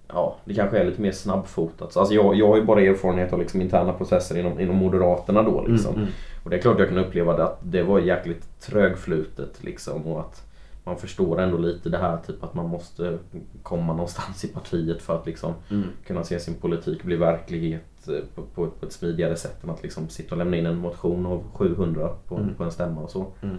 [0.08, 1.98] Ja, det kanske är lite mer snabbfotat.
[1.98, 5.68] Alltså jag, jag har ju bara erfarenhet av liksom interna processer inom, inom Moderaterna då
[5.68, 5.92] liksom.
[5.94, 6.14] Mm, mm.
[6.44, 10.20] Och det är klart jag kan uppleva det att det var jäkligt trögflutet liksom och
[10.20, 10.42] att
[10.84, 13.18] man förstår ändå lite det här typ att man måste
[13.64, 15.88] komma någonstans i partiet för att liksom Mm.
[16.08, 19.84] kunna se sin politik bli verklighet eh, på, på, på ett smidigare sätt än att
[19.84, 22.54] liksom sitta och lämna in en motion av 700 på, Mm.
[22.56, 23.26] på en stämma och så.
[23.42, 23.56] Mm.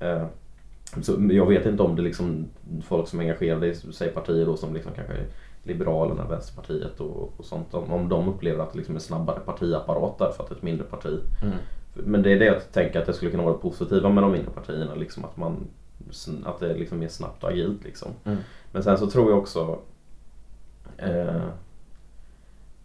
[0.00, 0.26] Eh,
[1.02, 2.46] så jag vet inte om det liksom
[2.84, 5.14] folk som är engagerade i säg partier då som liksom kanske
[5.68, 7.74] Liberalerna, Vänsterpartiet och, och sånt.
[7.74, 10.56] Om, om de upplever att det liksom är snabbare partiapparat där för att det är
[10.56, 11.18] ett mindre parti.
[11.42, 11.54] Mm.
[11.94, 14.32] Men det är det jag tänker att det skulle kunna vara det positiva med de
[14.32, 14.94] mindre partierna.
[14.94, 15.66] Liksom att, man,
[16.44, 17.84] att det är liksom mer snabbt och agilt.
[17.84, 18.12] Liksom.
[18.24, 18.38] Mm.
[18.72, 19.78] Men sen så tror jag också
[20.96, 21.42] eh,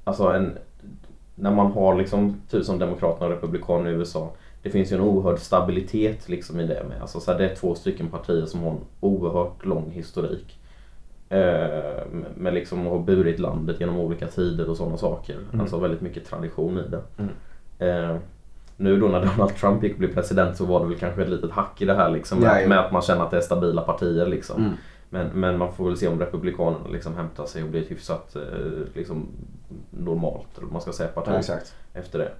[0.04, 0.58] Alltså en,
[1.36, 4.34] när man har liksom typ som Demokraterna och Republikanerna i USA.
[4.64, 7.02] Det finns ju en oerhörd stabilitet liksom i det med.
[7.02, 10.60] Alltså så här, det är två stycken partier som har en oerhört lång historik.
[11.34, 12.04] Eh,
[12.36, 15.34] med liksom har burit landet genom olika tider och sådana saker.
[15.34, 15.62] Mm.
[15.62, 17.02] Alltså väldigt mycket tradition i det.
[17.18, 17.32] Mm.
[17.80, 18.18] Eh,
[18.78, 21.30] nu då när Donald Trump gick och blev president så var det väl kanske ett
[21.30, 22.40] litet hack i det här liksom.
[22.40, 22.70] Med, Ja, jo.
[22.70, 24.62] med att man känner att det är stabila partier liksom.
[24.62, 24.74] Mm.
[25.10, 28.36] Men, men man får väl se om Republikanerna liksom hämtar sig och blir ett hyfsat
[28.36, 28.42] eh,
[28.94, 29.28] liksom,
[29.90, 31.56] normalt, eller man ska säga, parti Ja,
[31.94, 32.32] efter det.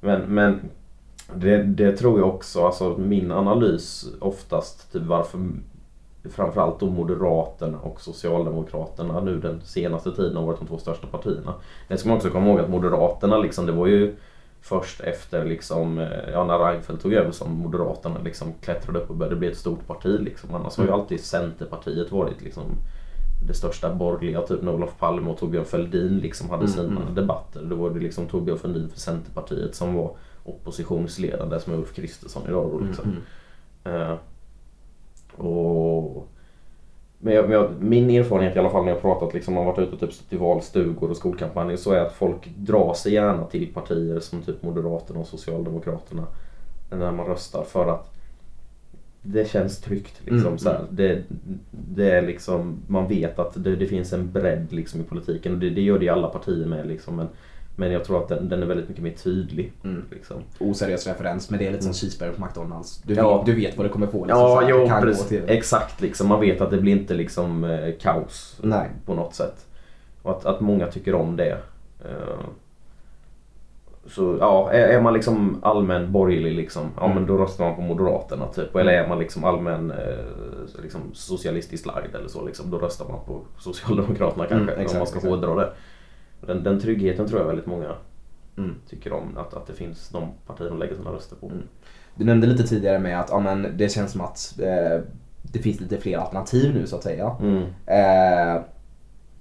[0.00, 0.60] Men, men
[1.34, 5.38] det, det tror jag också, alltså min analys oftast, typ varför
[6.30, 11.54] framförallt då Moderaterna och Socialdemokraterna nu den senaste tiden har varit de två största partierna.
[11.88, 14.14] Det ska man också komma ihåg att Moderaterna liksom, det var ju
[14.60, 19.16] först efter liksom, eh, ja, när Reinfeldt tog över som Moderaterna liksom klättrade upp och
[19.16, 20.20] började bli ett stort parti.
[20.20, 20.54] Liksom.
[20.54, 21.00] Annars har ju Mm.
[21.00, 22.64] alltid Centerpartiet varit liksom
[23.48, 27.14] det största borgerliga, typ när Olof Palme och Torbjörn Fälldin liksom hade Mm, sina mm.
[27.14, 27.62] debatter.
[27.70, 30.10] Då var det liksom Torbjörn Fälldin för Centerpartiet som var
[30.44, 32.70] oppositionsledare som är Ulf Kristersson idag.
[32.72, 33.04] Då, liksom.
[33.84, 34.16] Mm, mm.
[35.36, 36.28] Och,
[37.18, 39.78] men jag, men jag, min erfarenhet i alla fall när jag pratat liksom, har varit
[39.78, 43.44] ute och typ stått i valstugor och skolkampanjer så är att folk drar sig gärna
[43.44, 46.26] till partier som typ Moderaterna och Socialdemokraterna
[46.90, 48.12] när man röstar för att
[49.22, 50.20] det känns tryggt.
[50.24, 50.84] Liksom, Mm, så här.
[50.90, 51.22] Det,
[51.70, 55.58] det är liksom, man vet att det, det finns en bredd liksom, i politiken och
[55.58, 56.86] det, det gör det i alla partier med.
[56.86, 57.28] Liksom, men,
[57.76, 59.72] men jag tror att den, den är väldigt mycket mer tydlig.
[59.84, 60.04] Mm.
[60.10, 60.36] Liksom.
[60.58, 63.02] Oseriös referens men det är lite som cheeseburgare på McDonalds.
[63.02, 63.36] Du, Ja.
[63.36, 64.24] vet, du vet vad du kommer få.
[64.24, 65.28] liksom, Ja, jo, kan gå precis.
[65.28, 65.42] till.
[65.46, 66.00] Exakt.
[66.00, 66.28] Liksom.
[66.28, 68.88] Man vet att det blir inte liksom eh, kaos Nej.
[69.06, 69.66] på något sätt.
[70.22, 71.58] Och att, att många tycker om det.
[72.04, 72.44] Eh,
[74.06, 77.14] så ja, är, är man liksom allmän borgerlig liksom, ja Mm.
[77.16, 78.76] men då röstar man på Moderaterna typ.
[78.76, 83.18] Eller är man liksom allmän eh, liksom socialistiskt lagd eller så liksom, då röstar man
[83.26, 84.72] på Socialdemokraterna kanske.
[84.72, 85.30] Mm, exakt, om man ska exakt.
[85.34, 85.72] hårdra det.
[86.46, 87.92] Den, den tryggheten tror jag väldigt många
[88.56, 88.74] Mm.
[88.88, 89.36] tycker om.
[89.36, 91.46] Att, att det finns de partier de lägger sina röster på.
[91.46, 91.62] Mm.
[92.14, 95.00] Du nämnde lite tidigare med att ja, men det känns som att eh,
[95.42, 97.36] det finns lite fler alternativ nu så att säga.
[97.40, 97.62] Mm.
[97.86, 98.62] Eh,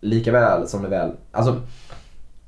[0.01, 1.61] lika väl som det väl, alltså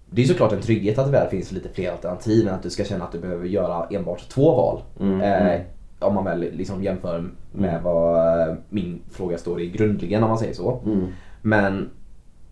[0.09, 2.69] det är såklart en trygghet att det väl finns lite fler alternativ än att du
[2.69, 4.81] ska känna att du behöver göra enbart två val.
[4.99, 5.21] Mm.
[5.21, 5.61] Eh, Mm.
[5.99, 7.83] om man väl liksom jämför med Mm.
[7.83, 10.81] vad eh, min fråga står i grundligen om man säger så.
[10.85, 11.07] Mm.
[11.41, 11.89] Men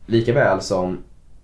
[0.06, 0.98] lika väl som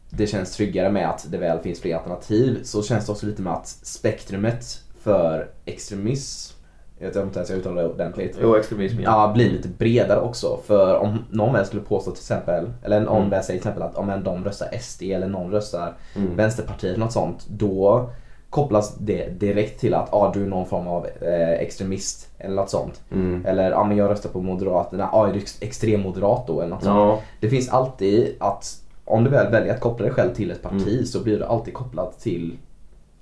[0.09, 3.41] det känns tryggare med att det väl finns fler alternativ så känns det också lite
[3.41, 6.53] med att spektrumet för extremism,
[6.99, 9.27] jag vet inte ens jag uttalar det ordentligt, Jo, extremism ja.
[9.27, 10.59] ja, blir lite bredare också.
[10.65, 13.29] För om någon väl skulle påstå till exempel, eller om Mm.
[13.29, 16.35] väl säger till exempel att om en de röstar SD eller någon röstar Mm.
[16.35, 18.09] Vänsterpartiet eller något sånt, då
[18.49, 22.69] kopplas det direkt till att ah, du är någon form av eh, extremist eller något
[22.69, 23.01] sånt.
[23.11, 23.45] Mm.
[23.45, 26.83] Eller ah, men jag röstar på Moderaterna, ah, är du ex- extremmoderat då eller något
[26.83, 26.95] sånt.
[26.97, 27.19] Ja.
[27.39, 30.87] Det finns alltid att om du väl väljer att koppla dig själv till ett parti
[30.93, 31.05] Mm.
[31.05, 32.57] så blir det alltid kopplat till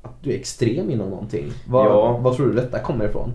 [0.01, 1.51] att du är extrem inom någonting.
[1.67, 2.17] Vad, Ja.
[2.17, 3.31] vad tror du detta kommer ifrån?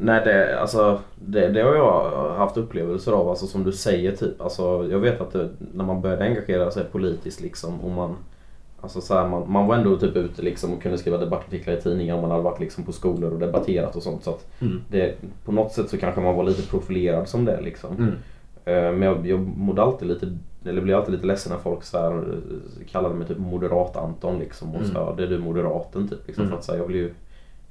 [0.00, 4.40] Nej det, alltså, det, det har jag haft upplevelser av, alltså, som du säger typ.
[4.40, 8.16] Alltså, jag vet att det, när man började engagera sig politiskt liksom och man
[8.80, 11.80] Alltså så här, man, man var ändå typ ute liksom och kunde skriva debattartiklar i
[11.80, 14.24] tidningar och man hade varit liksom på skolor och debatterat och sånt.
[14.24, 14.80] Så Mm.
[14.90, 17.96] det, på något sätt så kanske man var lite profilerad som det liksom.
[17.96, 18.12] Mm.
[18.64, 20.26] Eh, Men jag, jag mådde alltid lite,
[20.68, 24.70] eller blev alltid lite ledsen när folk så här, eh, kallade mig typ moderat-Anton liksom.
[24.70, 24.88] Och Mm.
[24.94, 26.26] så här, det är du moderaten typ.
[26.26, 26.50] Liksom, Mm.
[26.50, 27.14] för att så här, jag, vill ju,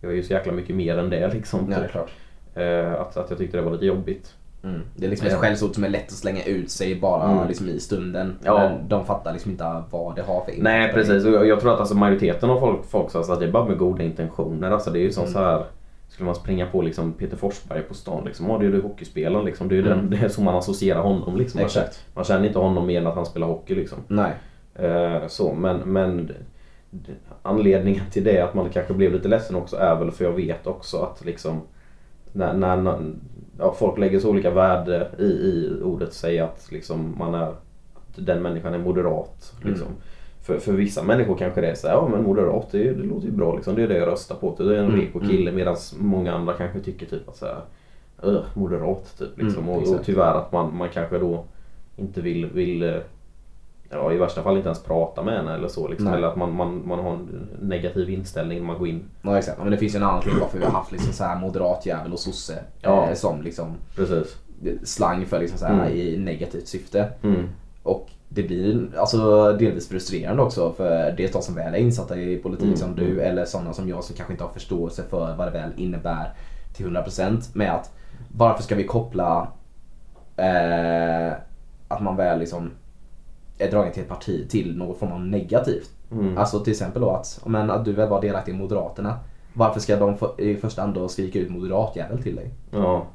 [0.01, 1.59] jag är ju så jäkla mycket mer än det liksom.
[1.71, 1.91] Ja, det typ.
[1.91, 2.11] klart.
[2.55, 4.33] Eh, att, att jag tyckte det var lite jobbigt.
[4.63, 4.81] Mm.
[4.95, 5.39] Det är liksom ett Ja.
[5.39, 7.47] skällsord som är lätt att slänga ut sig bara Mm.
[7.47, 8.35] liksom i stunden.
[8.43, 8.59] Ja.
[8.59, 11.79] Men de fattar liksom inte vad det har för Nej precis och jag, tror att
[11.79, 14.71] alltså, majoriteten av folk, folk så att det är bara med goda intentioner.
[14.71, 15.33] Alltså, det är ju som Mm.
[15.33, 15.63] så här
[16.15, 18.49] skulle man springa på liksom Peter Forsberg på stan liksom.
[18.49, 19.67] Ja det är ju hockeyspelaren liksom.
[19.67, 19.97] Det är Mm.
[19.97, 21.61] den, det är så man associerar honom liksom.
[21.61, 23.97] Man känner, man känner inte honom mer än att han spelar hockey liksom.
[24.07, 24.31] Nej.
[24.75, 26.31] Eh, så, men, men
[27.41, 30.67] anledningen till det att man kanske blev lite ledsen också är väl för jag vet
[30.67, 31.61] också att liksom
[32.31, 32.99] när, när, när
[33.59, 37.53] ja, folk lägger så olika värde i, i ordet säga att liksom man är
[38.15, 39.53] den människan är moderat.
[39.63, 39.87] Liksom.
[40.45, 43.25] För, för vissa människor kanske det är så här, ja men moderat det, det låter
[43.25, 43.75] ju bra liksom.
[43.75, 44.55] Det är det jag röstar på.
[44.57, 47.61] Det är en Mm, reko kille medan många andra kanske tycker typ att så här,
[48.23, 49.37] "Öh, moderat typ.
[49.41, 49.63] Liksom.
[49.63, 51.43] Mm, och, och tyvärr att man, man kanske då
[51.97, 52.95] inte vill, vill eh,
[53.89, 55.87] ja, i värsta fall inte ens prata med henne eller så.
[55.87, 56.05] Liksom.
[56.07, 56.17] Nej.
[56.17, 59.03] Eller att man, man, man har en negativ inställning när man går in.
[59.21, 59.59] Ja, exakt.
[59.61, 61.85] Men det finns ju en annan till varför vi har haft liksom så här moderat
[61.85, 63.07] jävel och sosse Ja.
[63.09, 64.37] eh, som liksom Precis.
[64.83, 65.97] slang för liksom så här Mm.
[65.97, 67.09] i negativt syfte.
[67.23, 67.49] Mm.
[67.83, 72.37] Och det blir alltså delvis frustrerande också för dels de som väl är insatta i
[72.37, 73.25] politik Mm, som du mm.
[73.25, 76.33] eller sådana som jag som kanske inte har förståelse för vad det väl innebär
[76.73, 77.91] till 100% med att
[78.37, 79.47] varför ska vi koppla
[80.37, 81.33] eh,
[81.87, 82.71] att man väl liksom
[83.57, 85.89] är dragen till ett parti till någon form av negativt.
[86.11, 86.37] Mm.
[86.37, 89.19] Alltså till exempel då att, men, att du väl var delaktig i Moderaterna.
[89.53, 92.53] Varför ska de för, i första hand då skrika ut moderatjävel till dig?
[92.71, 93.05] Ja.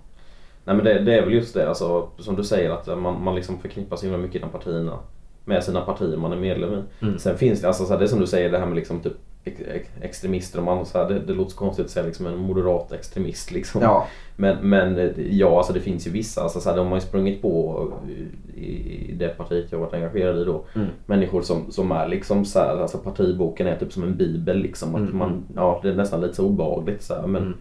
[0.71, 3.35] Nej men det, det är väl just det, alltså, som du säger att man, man
[3.35, 4.99] liksom förknippar så himla mycket inom partierna
[5.45, 7.05] med sina partier man är medlem i.
[7.05, 7.19] Mm.
[7.19, 9.01] Sen finns det, alltså, så här, det är som du säger det här med liksom,
[9.01, 9.13] typ,
[9.45, 12.27] ex- ex- extremister och man, så här, det, det låter så konstigt att säga liksom,
[12.27, 13.51] en moderat extremist.
[13.53, 13.83] Liksom.
[13.83, 14.07] Ja,
[14.37, 17.43] Men, men ja, alltså, det finns ju vissa, alltså, så här, de har ju sprungit
[17.43, 17.89] på
[18.57, 18.63] i,
[19.11, 20.65] i det partiet jag varit engagerad i då.
[20.75, 20.89] Mm.
[21.07, 24.95] Människor som, som är liksom så här, alltså partiboken är typ som en bibel liksom.
[24.95, 25.43] Att Mm, man, mm.
[25.57, 27.59] ja, det är nästan lite så obehagligt så här, men Mm.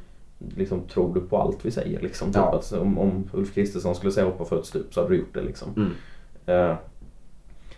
[0.56, 2.28] Liksom, tror du på allt vi säger liksom?
[2.28, 2.56] Typ Ja.
[2.56, 5.34] att om, om Ulf Kristersson skulle säga hoppa för ett stup så hade du gjort
[5.34, 5.67] det liksom.
[5.78, 5.91] Mm.
[6.45, 6.75] Eh,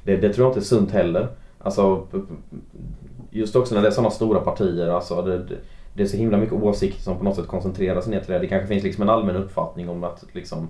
[0.04, 1.28] det, det tror jag inte är sunt heller.
[1.60, 2.08] Alltså,
[3.30, 4.88] just också när det är sådana stora partier.
[4.88, 5.56] Alltså, det, det,
[5.94, 8.40] det är så himla mycket åsikter som på något sätt koncentreras ner till det.
[8.40, 10.70] Det kanske finns liksom en allmän uppfattning om att liksom,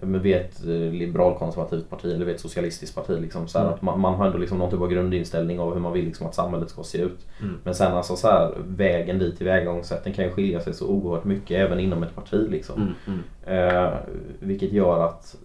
[0.00, 3.20] men vi är ett eh, liberalkonservativt parti eller vi är ett socialistiskt parti.
[3.20, 3.72] Liksom, så Mm.
[3.72, 6.26] att man, man har ändå liksom någon typ av grundinställning av hur man vill liksom,
[6.26, 7.26] att samhället ska se ut.
[7.40, 7.54] Mm.
[7.64, 11.50] Men sen alltså så här, vägen dit, tillvägagångssätten kan ju skilja sig så oerhört mycket
[11.60, 12.46] även inom ett parti.
[12.50, 12.94] Liksom.
[13.06, 13.18] Mm.
[13.46, 13.84] Mm.
[13.84, 13.92] Eh,
[14.40, 15.36] vilket gör att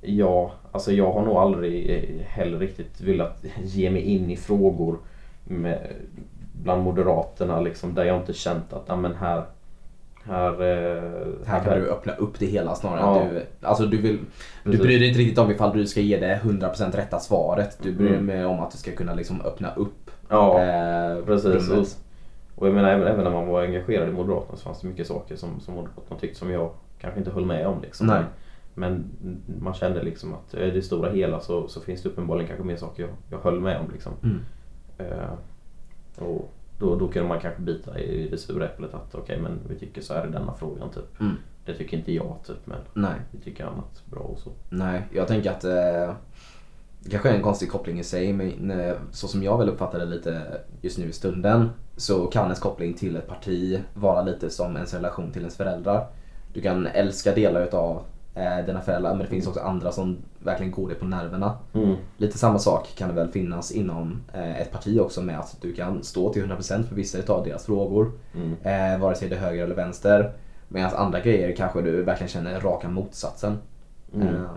[0.00, 4.98] jag, alltså jag har nog aldrig eh, heller riktigt velat ge mig in i frågor
[5.44, 5.92] med,
[6.62, 9.44] bland moderaterna liksom, där jag inte känt att ja, men här,
[10.30, 11.02] här, eh,
[11.46, 13.28] Här kan du öppna upp det hela snarare Ja.
[13.32, 14.18] du, alltså du vill,
[14.64, 17.78] du bryr dig inte riktigt om ifall du ska ge det 100% rätta svaret.
[17.82, 18.46] Du bryr dig Mm.
[18.50, 21.68] om att du ska kunna liksom öppna upp Ja, eh, precis.
[21.70, 21.98] rummet.
[22.54, 25.06] Och jag menar även, även när man var engagerad i Moderaterna så fanns det mycket
[25.06, 27.82] saker som, som Moderaterna tyckte som jag kanske inte höll med om.
[27.82, 28.06] Liksom.
[28.06, 28.22] Nej.
[28.74, 29.04] men
[29.60, 32.76] man kände liksom att i det stora hela så, så finns det uppenbarligen kanske mer
[32.76, 33.86] saker jag, jag höll med om.
[33.92, 34.12] Liksom.
[34.22, 34.40] Mm.
[34.98, 35.32] Eh,
[36.24, 39.78] och då, då kunde man kanske bita i det sura äpplet att okej men vi
[39.78, 41.20] tycker så här i denna frågan typ.
[41.20, 41.36] Mm.
[41.64, 43.14] Det tycker inte jag typ men Nej.
[43.30, 44.50] vi tycker annat bra och så.
[44.70, 46.14] Nej, jag tänker att eh,
[47.10, 50.04] kanske är en konstig koppling i sig men eh, så som jag väl uppfattar det
[50.04, 54.76] lite just nu i stunden så kan ens koppling till ett parti vara lite som
[54.76, 56.06] ens relation till ens föräldrar.
[56.52, 60.72] Du kan älska delar utav eh, dina föräldrar men det finns också andra som verkligen
[60.72, 61.58] går dig på nerverna.
[61.72, 61.96] Mm.
[62.16, 65.74] Lite samma sak kan det väl finnas inom eh, ett parti också med att du
[65.74, 68.12] kan stå till 100% för vissa utav deras frågor.
[68.34, 68.56] Mm.
[68.62, 70.32] Eh, vare sig det är höger eller vänster.
[70.68, 73.58] Medan andra grejer kanske du verkligen känner raka motsatsen.
[74.14, 74.28] Mm.
[74.28, 74.50] Eh,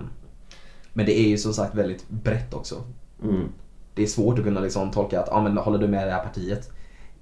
[0.94, 2.76] men det är ju som sagt väldigt brett också.
[3.24, 3.50] Mm.
[3.96, 6.24] Det är svårt att kunna liksom tolka att, ah, men håller du med det här
[6.24, 6.72] partiet?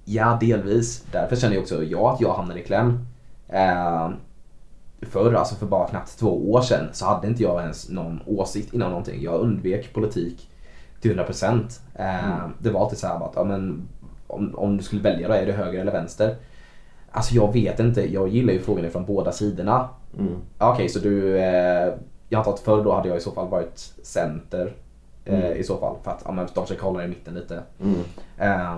[0.04, 1.04] Ja, delvis.
[1.12, 3.06] Därför känner jag också jag att jag hamnade i kläm.
[5.10, 8.74] Förr, alltså för bara knappt två år sedan, så hade inte jag ens någon åsikt
[8.74, 9.22] inom någonting.
[9.22, 10.50] Jag undvek politik
[11.00, 11.80] till 100%.
[11.94, 12.52] Eh, Mm.
[12.58, 13.88] Det var alltid så här att, ja, men,
[14.26, 16.36] om, om du skulle välja då, är det höger eller vänster?
[17.10, 19.88] Alltså jag vet inte, jag gillar ju frågorna från båda sidorna.
[20.18, 20.36] Mm.
[20.58, 21.38] Okej, så du...
[21.38, 21.94] Eh,
[22.28, 24.72] jag antar att förr då hade jag i så fall varit center.
[25.24, 25.56] Eh, Mm.
[25.56, 25.96] I så fall.
[26.02, 27.62] För att ja, men de försöker hålla i mitten lite.
[27.80, 28.00] Mm.
[28.38, 28.76] Eh,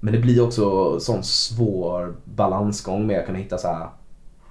[0.00, 3.86] men det blir också sån svår balansgång med att kunna hitta så här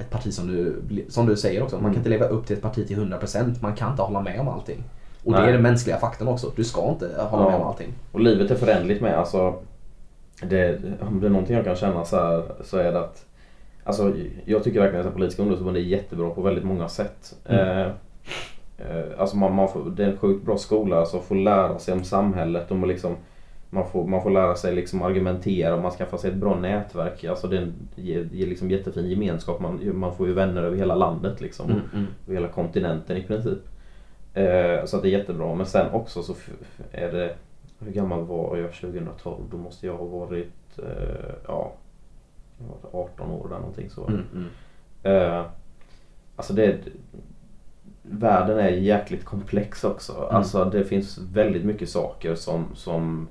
[0.02, 1.76] ett parti som du, som du säger också.
[1.76, 1.94] Man Mm.
[1.94, 3.62] kan inte leva upp till ett parti till 100%.
[3.62, 4.84] Man kan inte hålla med om allting.
[5.24, 5.50] Och det Nej.
[5.50, 6.52] är den mänskliga faktorn också.
[6.56, 7.50] Du ska inte hålla Ja.
[7.50, 7.94] med om allting.
[8.12, 9.14] Och livet är förändligt med.
[9.14, 9.56] Alltså,
[10.44, 13.26] det, om det är någonting jag kan känna så här så är det att
[13.84, 14.14] Alltså,
[14.46, 17.36] jag tycker verkligen att politiska ungdomsförbund är jättebra på väldigt många sätt.
[17.46, 17.68] Mm.
[17.68, 17.88] Eh,
[18.78, 21.94] eh, alltså man, man får, det är en sjukt bra skola, alltså få lära sig
[21.94, 22.72] om samhället.
[22.72, 23.16] Och liksom,
[23.74, 27.24] man, får, man får lära sig liksom argumentera och man skaffar sig ett bra nätverk.
[27.24, 29.60] Alltså det är en, ger, ger liksom jättefin gemenskap.
[29.60, 31.70] Man, man får ju vänner över hela landet liksom.
[31.70, 32.08] Mm, mm.
[32.26, 33.60] över hela kontinenten i princip.
[34.34, 35.56] Eh, så det är jättebra.
[35.56, 36.36] Men sen också så
[36.92, 37.36] är det,
[37.80, 39.44] hur gammal var jag 2012?
[39.52, 41.74] Då måste jag ha varit, eh, ja,
[42.58, 44.08] jag var 18 år där någonting så.
[44.08, 44.50] Mm, mm.
[45.04, 45.46] Eh,
[46.36, 46.78] alltså det,
[48.02, 50.14] världen är jäkligt komplex också.
[50.14, 50.36] Mm.
[50.36, 53.28] Alltså det finns väldigt mycket saker som, som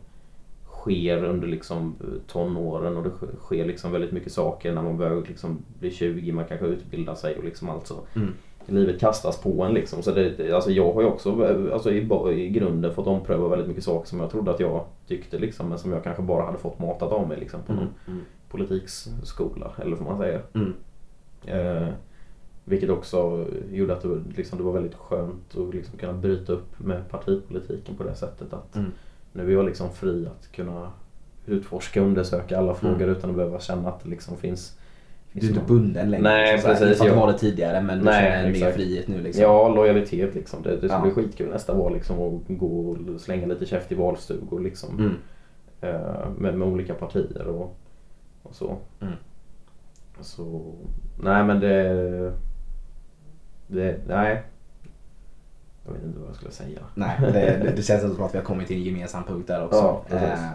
[0.81, 1.95] sker under liksom
[2.27, 6.33] tonåren och det sk- sker liksom väldigt mycket saker när man börjar liksom bli 20,
[6.33, 7.95] man kanske utbildar sig och liksom allt så.
[8.17, 8.29] Mm.
[8.67, 10.03] Livet kastas på en liksom.
[10.03, 12.09] Så det, alltså jag har ju också alltså i,
[12.45, 15.79] i grunden fått ompröva väldigt mycket saker som jag trodde att jag tyckte liksom, men
[15.79, 19.73] som jag kanske bara hade fått matat av mig liksom, på Mm, någon mm, politikskola
[19.79, 20.43] eller vad man säger.
[20.55, 20.75] mm.
[21.47, 21.89] Eh,
[22.65, 26.81] vilket också gjorde att det, liksom, det var väldigt skönt att liksom kunna bryta upp
[26.81, 28.91] med partipolitiken på det sättet att Mm.
[29.33, 30.91] Nu är jag liksom fri att kunna
[31.47, 33.11] utforska och undersöka alla frågor Mm.
[33.17, 34.79] utan att behöva känna att det liksom finns,
[35.33, 36.23] Du är inte bunden längre.
[36.23, 37.21] Nej, liksom, precis, Inte att ja.
[37.21, 39.43] var det tidigare men du Nej, känner en mer frihet nu liksom.
[39.43, 40.63] Ja, lojalitet liksom.
[40.63, 41.03] Det, det ska Ja.
[41.03, 44.99] bli skitkul nästa val liksom och gå och slänga lite käft i valstugor liksom.
[44.99, 45.15] Mm.
[45.81, 47.77] Eh, med, med olika partier och,
[48.43, 48.77] och så.
[49.01, 49.13] Mm.
[50.21, 50.63] Så,
[51.23, 52.33] nej men det,
[53.67, 54.43] det, nej.
[55.85, 56.81] Jag vet inte vad jag skulle säga.
[56.95, 60.03] Nej, det, det, känns som att vi har kommit till en gemensam punkt där också.
[60.11, 60.17] Ja.
[60.17, 60.51] Eh,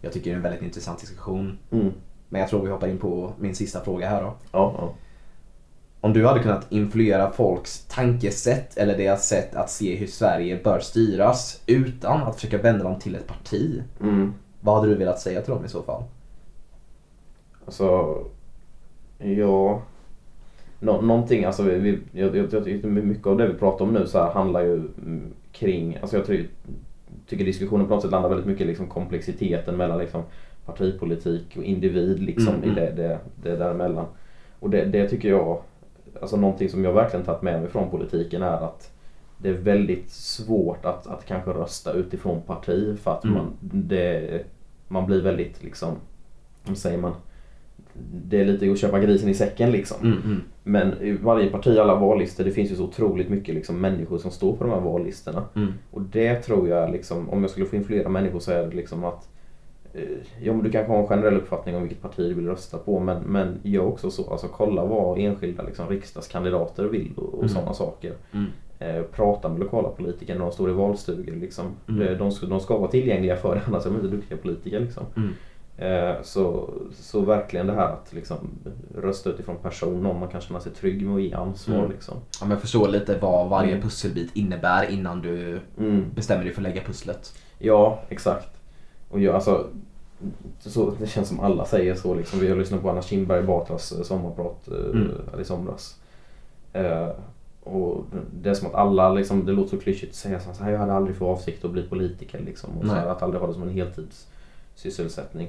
[0.00, 1.58] jag tycker det är en väldigt intressant diskussion.
[1.70, 1.92] Mm.
[2.28, 4.34] Men jag tror vi hoppar in på min sista fråga här då.
[4.52, 4.94] Ja, ja.
[6.00, 10.80] Om du hade kunnat influera folks tankesätt eller deras sätt att se hur Sverige bör
[10.80, 13.82] styras utan att försöka vända dem till ett parti.
[14.00, 14.34] Mm.
[14.60, 16.02] Vad hade du velat säga till dem i så fall?
[17.66, 18.18] Alltså,
[19.18, 19.82] ja.
[20.80, 24.06] Nå, någonting, alltså vi, vi, jag, jag, jag mycket av det vi pratar om nu
[24.06, 26.44] så här handlar ju mm, kring, alltså jag ty,
[27.26, 30.22] tycker diskussionen på något sätt landar väldigt mycket i liksom komplexiteten mellan liksom
[30.66, 34.06] partipolitik och individ liksom Mm, i det, det, det däremellan.
[34.60, 35.62] Och det, det tycker jag,
[36.20, 38.92] alltså någonting som jag verkligen tagit med mig från politiken är att
[39.38, 43.36] det är väldigt svårt att, att kanske rösta utifrån parti för att Mm.
[43.36, 44.44] man, det,
[44.88, 45.94] man blir väldigt liksom,
[46.64, 47.12] vad säger man?
[48.28, 49.96] Det är lite att köpa grisen i säcken liksom.
[50.02, 50.42] Mm, mm.
[50.68, 54.30] Men i varje parti, alla vallistor, det finns ju så otroligt mycket liksom människor som
[54.30, 55.44] står på de här vallistorna.
[55.56, 55.72] Mm.
[55.90, 59.04] Och det tror jag, liksom, om jag skulle få influera människor så är det liksom
[59.04, 59.28] att
[59.94, 60.02] eh,
[60.42, 63.00] Ja men du kanske har en generell uppfattning om vilket parti du vill rösta på
[63.00, 67.48] men, men gör också så, alltså kolla vad enskilda liksom, riksdagskandidater vill och, och Mm.
[67.48, 68.12] sådana saker.
[68.32, 68.46] Mm.
[68.78, 71.36] Eh, prata med lokala politiker när de står i valstugor.
[71.36, 71.66] Liksom.
[71.88, 72.02] Mm.
[72.02, 74.80] Eh, de, ska, de ska vara tillgängliga för det, annars är de inte duktiga politiker.
[74.80, 75.04] Liksom.
[75.78, 78.36] Eh, så, så verkligen det här att liksom,
[78.96, 81.78] rösta utifrån person, någon man kan känna sig trygg med och ge ansvar.
[81.78, 81.90] Mm.
[81.90, 82.14] Liksom.
[82.40, 83.82] Ja, men förstå lite vad varje Mm.
[83.82, 86.04] pusselbit innebär innan du Mm.
[86.14, 87.32] bestämmer dig för att lägga pusslet.
[87.58, 88.48] Ja, exakt.
[89.10, 89.66] Och jag, alltså,
[90.60, 92.14] så, det känns som alla säger så.
[92.14, 92.40] Liksom.
[92.40, 95.10] Vi har lyssnat på Anna Kinberg Batras eh, sommarprat eh, Mm.
[95.40, 96.00] i somras.
[96.72, 97.08] Eh,
[97.62, 98.04] och
[98.42, 100.78] det är som att alla, liksom, det låter så klyschigt att säga så här, jag
[100.78, 102.40] hade aldrig för avsikt att bli politiker.
[102.46, 105.48] Liksom, och så här, att aldrig ha det som en heltidssysselsättning.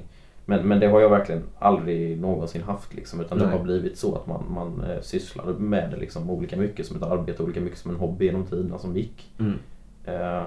[0.50, 2.94] Men, men det har jag verkligen aldrig någonsin haft.
[2.94, 3.56] Liksom, utan det Nej.
[3.56, 7.02] har blivit så att man, man eh, sysslade med det liksom, olika mycket som ett
[7.02, 9.32] arbete, olika mycket som en hobby genom tiderna som gick.
[9.38, 9.58] Mm.
[10.04, 10.42] Eh,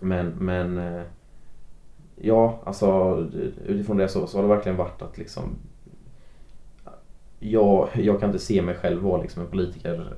[0.00, 1.02] men, men eh,
[2.16, 3.16] ja, alltså
[3.66, 5.44] utifrån det så, så har det verkligen varit att liksom
[7.38, 10.14] jag, jag kan inte se mig själv vara liksom en politiker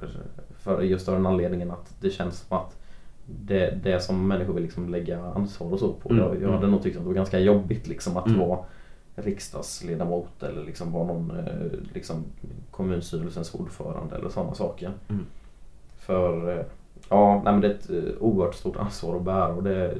[0.58, 2.77] för just av den anledningen att det känns som att
[3.30, 6.10] det, det som människor vill liksom lägga ansvar och så på.
[6.10, 6.70] Mm, Jag, jag hade mm.
[6.70, 8.38] nog tyckt att det var ganska jobbigt liksom att Mm.
[8.40, 8.58] vara
[9.14, 12.24] riksdagsledamot eller liksom vara någon eh, liksom
[12.70, 14.90] kommunstyrelsens ordförande eller sådana saker.
[15.08, 15.26] Mm.
[15.96, 16.64] För eh,
[17.08, 19.94] ja, nej men det är ett eh, oerhört stort ansvar att bära och det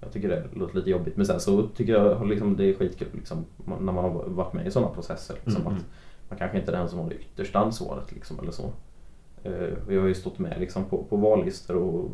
[0.00, 3.08] jag tycker det låter lite jobbigt men sen så tycker jag liksom, det är skitkul
[3.12, 5.36] liksom, när man har varit med i sådana processer.
[5.44, 5.84] Liksom, Mm, att
[6.28, 8.72] man kanske inte är den som har det yttersta ansvaret liksom, eller så.
[9.42, 12.10] Eh, Jag har ju stått med liksom, på, på vallistor och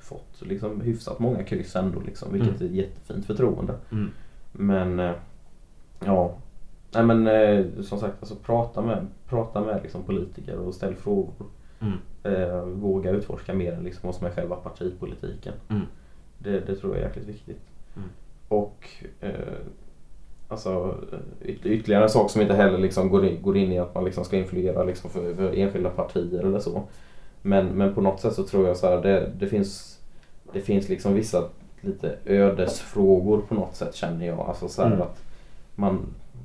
[0.00, 3.74] fått liksom, hyfsat många kryss ändå liksom, vilket är ett jättefint förtroende.
[3.92, 4.10] Mm.
[4.52, 5.12] Men eh,
[6.04, 6.34] ja,
[6.94, 11.46] nej men eh, som sagt alltså prata med, prata med liksom, politiker och ställ frågor.
[11.80, 11.98] Mm.
[12.22, 15.54] Eh, våga utforska mer än liksom, vad som är själva partipolitiken.
[15.68, 15.82] Mm.
[16.38, 17.62] Det, det tror jag är jäkligt viktigt.
[17.96, 18.08] Mm.
[18.48, 18.88] Och
[19.20, 19.58] eh,
[20.48, 20.94] alltså,
[21.44, 24.04] yt- ytterligare en sak som inte heller liksom går, in, går in i att man
[24.04, 26.82] liksom ska influera liksom för, för enskilda partier eller så.
[27.42, 29.98] Men, men på något sätt så tror jag så här, det, det finns,
[30.52, 31.44] det finns liksom vissa
[31.80, 34.38] lite ödesfrågor på något sätt känner jag.
[34.40, 35.02] Alltså så Mm.
[35.02, 35.22] att
[35.74, 35.98] man,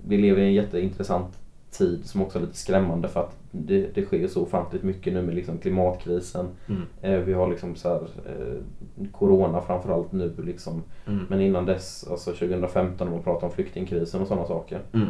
[0.08, 1.40] vi lever i en jätteintressant
[1.74, 5.22] tid som också är lite skrämmande för att det, det sker så ofantligt mycket nu
[5.22, 6.48] med liksom klimatkrisen.
[6.68, 6.82] Mm.
[7.02, 10.84] Eh, vi har liksom så här, eh, Corona framförallt nu liksom.
[11.08, 11.26] Mm.
[11.30, 14.82] Men innan dess, alltså 2015 när man pratade om flyktingkrisen och sådana saker.
[14.94, 15.08] Mm.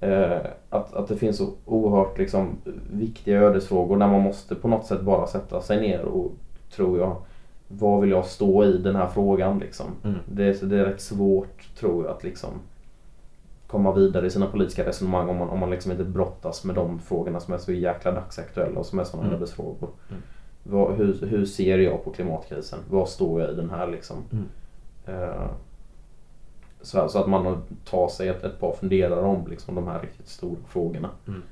[0.00, 2.56] Eh, att, att det finns så oerhört liksom,
[2.92, 6.32] viktiga ödesfrågor där man måste på något sätt bara sätta sig ner och
[6.74, 7.16] tror jag,
[7.68, 9.86] vad vill jag stå i den här frågan liksom.
[10.04, 10.18] Mm.
[10.26, 12.50] Det, är, det är rätt svårt tror jag att liksom
[13.72, 16.98] komma vidare i sina politiska resonemang om man, om man liksom inte brottas med de
[16.98, 19.36] frågorna som är så jäkla dagsaktuella och som är sådana Mm.
[19.36, 19.90] ödesfrågor.
[20.10, 20.22] Mm.
[20.62, 22.78] Vad, hur, hur ser jag på klimatkrisen?
[22.90, 24.16] Vad står jag i den här liksom?
[24.32, 24.48] Mm.
[25.06, 25.50] Eh,
[26.80, 30.28] så, så att man tar sig ett, ett par funderare om liksom, de här riktigt
[30.28, 31.10] stora frågorna.
[31.28, 31.42] Mm.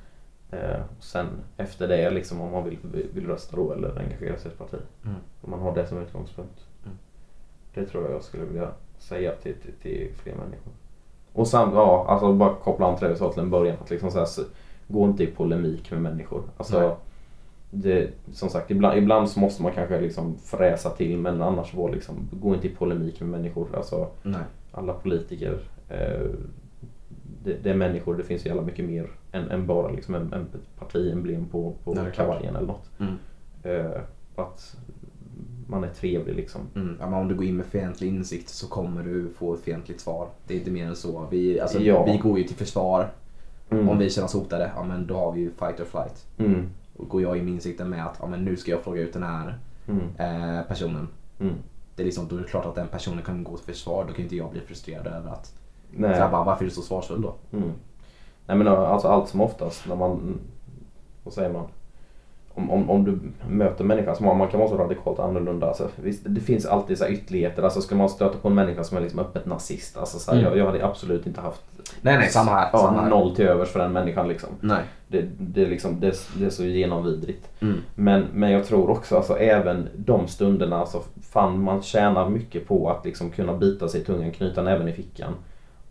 [0.51, 2.79] Eh, och sen efter det liksom, om man vill,
[3.15, 4.81] vill rösta då eller engagera sig i ett parti.
[5.05, 5.17] Mm.
[5.41, 6.67] Om man har det som utgångspunkt.
[6.85, 6.99] Mm.
[7.75, 10.73] Det tror jag jag skulle vilja säga till, till, till fler människor.
[11.33, 13.77] Och sen, ja, alltså bara koppla an till det vi sa till en början.
[13.83, 14.29] Att liksom så här,
[14.89, 16.43] gå inte i polemik med människor.
[16.57, 16.97] Alltså,
[17.71, 21.91] det, som sagt, ibland, ibland så måste man kanske liksom fräsa till men annars var
[21.91, 23.69] liksom, gå inte i polemik med människor.
[23.77, 24.43] Alltså, Nej.
[24.73, 25.59] alla politiker,
[25.89, 26.27] eh,
[27.45, 30.33] det, det är människor, det finns ju jävla mycket mer än, än bara liksom en,
[30.33, 30.47] en
[30.79, 32.91] partiemblem på, på Nej, kavajen eller något.
[32.99, 33.15] Mm.
[33.63, 34.01] Eh,
[34.37, 34.77] att
[35.71, 36.61] man är trevlig liksom.
[36.75, 36.97] Mm.
[37.01, 40.01] Ja, men om du går in med fientlig insikt så kommer du få ett fientligt
[40.01, 40.29] svar.
[40.47, 41.27] Det är inte mer än så.
[41.31, 42.05] Vi, alltså, Ja.
[42.05, 43.11] vi går ju till försvar.
[43.71, 43.89] Mm.
[43.89, 46.27] Om vi känner oss hotade, ja men då har vi ju fight or flight.
[46.39, 46.69] Mm.
[46.97, 49.13] Och går jag in med insikten med att ja, men nu ska jag fråga ut
[49.13, 49.59] den här
[49.89, 50.03] Mm.
[50.59, 51.09] eh, personen.
[51.41, 51.55] Mm.
[51.97, 54.05] Det är liksom, då är det klart att den personen kan gå till försvar.
[54.09, 55.55] Då kan inte jag bli frustrerad över att
[55.91, 56.15] Nej.
[56.15, 57.35] så jag bara, varför är du så svarsfull då?
[57.53, 57.71] Mm.
[58.47, 60.39] Nej men alltså allt som oftast när man,
[61.25, 61.67] vad säger man?
[62.61, 65.67] Om, om, om du möter en människa som man kan vara så radikalt annorlunda.
[65.67, 67.63] Alltså, visst, det finns alltid så ytterligheter.
[67.63, 69.97] Alltså skulle man stöta på en människa som är liksom öppet nazist.
[69.97, 70.51] Alltså, så här, Mm.
[70.51, 71.63] jag, jag hade absolut inte haft
[72.03, 72.69] Nej nej, samma här.
[72.73, 73.11] ja, samma här.
[73.11, 74.29] noll till övers för den människan.
[74.29, 74.49] Liksom.
[74.61, 74.83] Nej.
[75.09, 77.49] Det, det, är liksom, det, det är så genomvidrigt.
[77.61, 77.79] Mm.
[77.95, 82.91] Men, men jag tror också alltså även de stunderna, alltså, fan man tjänar mycket på
[82.91, 85.33] att liksom kunna bita sig i tungan, knyta näven i fickan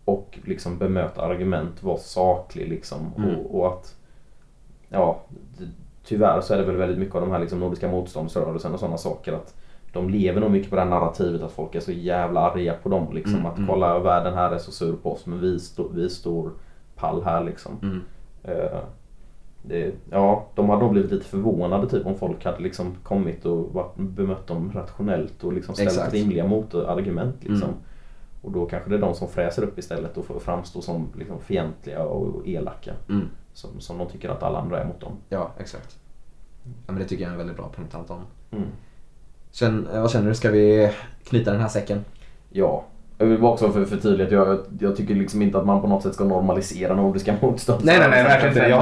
[0.06, 3.14] och liksom bemöta argument, vara saklig liksom.
[3.18, 3.36] Mm.
[3.36, 3.96] Och, och att,
[4.90, 5.22] ja,
[6.10, 8.98] tyvärr så är det väl väldigt mycket av de här liksom nordiska motståndsrörelsen och sådana
[8.98, 9.56] saker att
[9.94, 12.90] de lever nog mycket på det här narrativet att folk är så jävla arga på
[12.90, 13.14] dem.
[13.14, 13.36] Liksom.
[13.36, 13.70] Mm, att mm.
[13.70, 16.52] kolla världen här är så sur på oss men vi, stå, vi står
[16.96, 17.72] pall här liksom.
[17.82, 18.02] Mm.
[18.44, 18.80] Eh,
[19.62, 23.74] det, ja, de hade nog blivit lite förvånade typ om folk hade liksom kommit och
[23.74, 26.14] varit, bemött dem rationellt och liksom ställt Exakt.
[26.14, 27.36] rimliga motargument.
[27.40, 27.70] Liksom.
[27.70, 27.80] Mm.
[28.42, 31.40] Och då kanske det är de som fräser upp istället och får framstå som liksom
[31.40, 32.94] fientliga och elaka.
[33.60, 35.12] Som, som de tycker att alla andra är mot dem.
[35.30, 35.98] Ja, exakt.
[36.64, 38.22] Ja, men det tycker jag är en väldigt bra punkt Anton.
[38.52, 38.64] Mm.
[39.52, 40.36] Känn, eh, vad känner du?
[40.36, 40.92] Ska vi
[41.24, 42.06] knyta den här säcken?
[42.50, 42.84] Ja.
[43.18, 45.88] Jag vill bara också för förtydliga att jag, jag tycker liksom inte att man på
[45.88, 47.82] något sätt ska normalisera nordiska motstånd.
[47.86, 48.10] Jag håller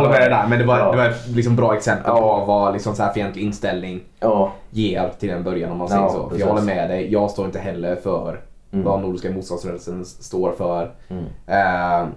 [0.10, 0.48] med dig där.
[0.48, 0.92] Men det var, Ja.
[0.92, 2.40] det var ett liksom bra exempel Ja.
[2.40, 4.52] på vad liksom så här fientlig inställning Ja.
[4.70, 6.14] ger till en början om man Ja, säger så.
[6.14, 6.40] För precis.
[6.40, 7.12] jag håller med dig.
[7.12, 8.86] Jag står inte heller för Mm.
[8.86, 10.92] vad Nordiska motståndsrörelsen står för.
[11.08, 11.24] Mm.
[11.48, 12.08] Eh,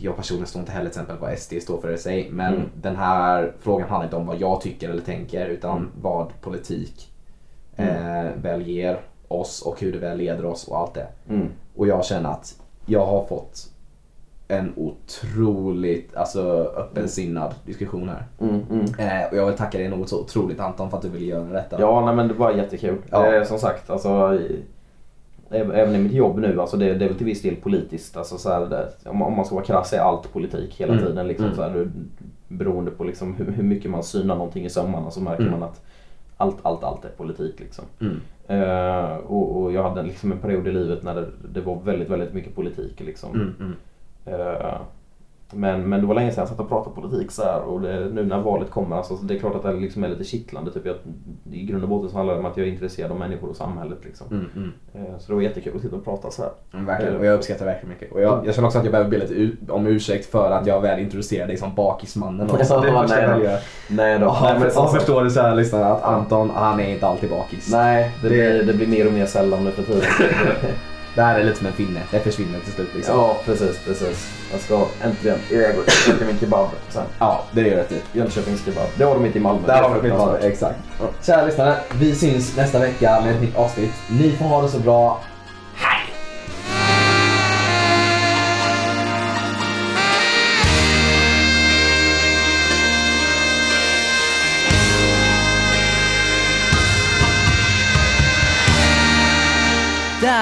[0.00, 2.28] jag personligen står inte heller till exempel vad SD står för i sig.
[2.30, 2.68] Men Mm.
[2.74, 5.90] den här frågan handlar inte om vad jag tycker eller tänker utan Mm.
[6.02, 7.12] vad politik
[7.76, 11.06] eh, väl ger oss och hur det väl leder oss och allt det.
[11.28, 11.48] Mm.
[11.76, 12.54] Och jag känner att
[12.86, 13.68] jag har fått
[14.48, 18.24] en otroligt alltså, öppensinnad diskussion här.
[18.40, 18.60] Mm.
[18.70, 18.84] Mm.
[18.98, 21.44] Eh, och jag vill tacka dig något så otroligt Anton för att du ville göra
[21.52, 21.80] detta.
[21.80, 22.96] Ja, nej, men det var jättekul.
[23.10, 23.34] Ja.
[23.34, 24.62] Eh, som sagt, alltså, i-
[25.52, 28.16] även i mitt jobb nu, alltså det, det är väl till viss del politiskt.
[28.16, 31.04] Alltså, så här, det, om, man- ska vara krass är allt politik hela Mm.
[31.04, 31.28] tiden.
[31.28, 31.56] Liksom, Mm.
[31.56, 31.88] så här,
[32.48, 35.60] beroende på liksom, hur, hur mycket man synar någonting i sömmarna så märker Mm.
[35.60, 35.80] man att
[36.36, 37.60] allt, allt, allt är politik.
[37.60, 37.84] Liksom.
[38.00, 38.16] Mm.
[38.46, 42.08] Eh, och, och jag hade liksom en period i livet när det, det var väldigt,
[42.10, 43.00] väldigt mycket politik.
[43.00, 43.54] Liksom.
[44.24, 44.80] Eh,
[45.54, 48.08] Men, men det var länge sedan jag satt och pratade politik så här och det,
[48.12, 50.70] nu när valet kommer, alltså, det är klart att det liksom är lite kittlande.
[50.72, 50.96] Typ, jag,
[51.52, 53.56] I grund och botten så handlar det om att jag är intresserad av människor och
[53.56, 53.98] samhället.
[54.04, 54.26] Liksom.
[54.30, 54.72] Mm, mm.
[54.94, 56.50] Eh, Så det var jättekul att sitta och prata så här.
[56.72, 58.12] Mm, Verkligen, och jag uppskattar verkligen mycket.
[58.12, 60.80] Och jag, jag känner också att jag behöver be lite om ursäkt för att jag
[60.80, 62.46] väl introducerade dig som bakismannen.
[62.52, 62.80] Ja, också.
[62.80, 63.58] det är första nej jag gör.
[63.90, 64.26] Nej då.
[64.26, 67.30] Ja, men, så alltså, förstår du så här lyssnare att Anton, han är inte alltid
[67.30, 67.72] bakis.
[67.72, 70.02] nej det, Det- Blir, det blir mer och mer sällan nu för tiden.
[71.14, 73.14] Det här är lite som en finne, det försvinner till slut liksom.
[73.16, 74.30] ja, precis, precis.
[74.52, 77.04] Jag ska äntligen iväg och käka min kebab sen.
[77.18, 78.18] Ja, det gör det.
[78.18, 78.86] Jönköpings kebab.
[78.96, 79.66] Det har de inte i Malmö.
[79.66, 80.44] Där har mitt val, fruktansvärt.
[80.52, 80.78] exakt.
[81.26, 83.92] Kära lyssnare, vi syns nästa vecka med ett nytt avsnitt.
[84.10, 85.20] Ni får ha det så bra.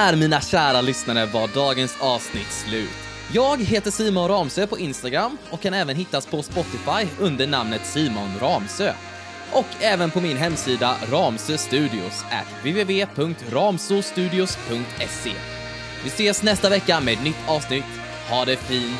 [0.01, 2.89] Där mina kära lyssnare var dagens avsnitt slut.
[3.33, 8.39] Jag heter Simon Ramsö på Instagram och kan även hittas på Spotify under namnet Simon
[8.39, 8.93] Ramsö.
[9.51, 15.33] Och även på min hemsida Ramsö Studios at www.ramsostudios.se.
[16.03, 17.85] Vi ses nästa vecka med ett nytt avsnitt.
[18.29, 18.99] Ha det fint!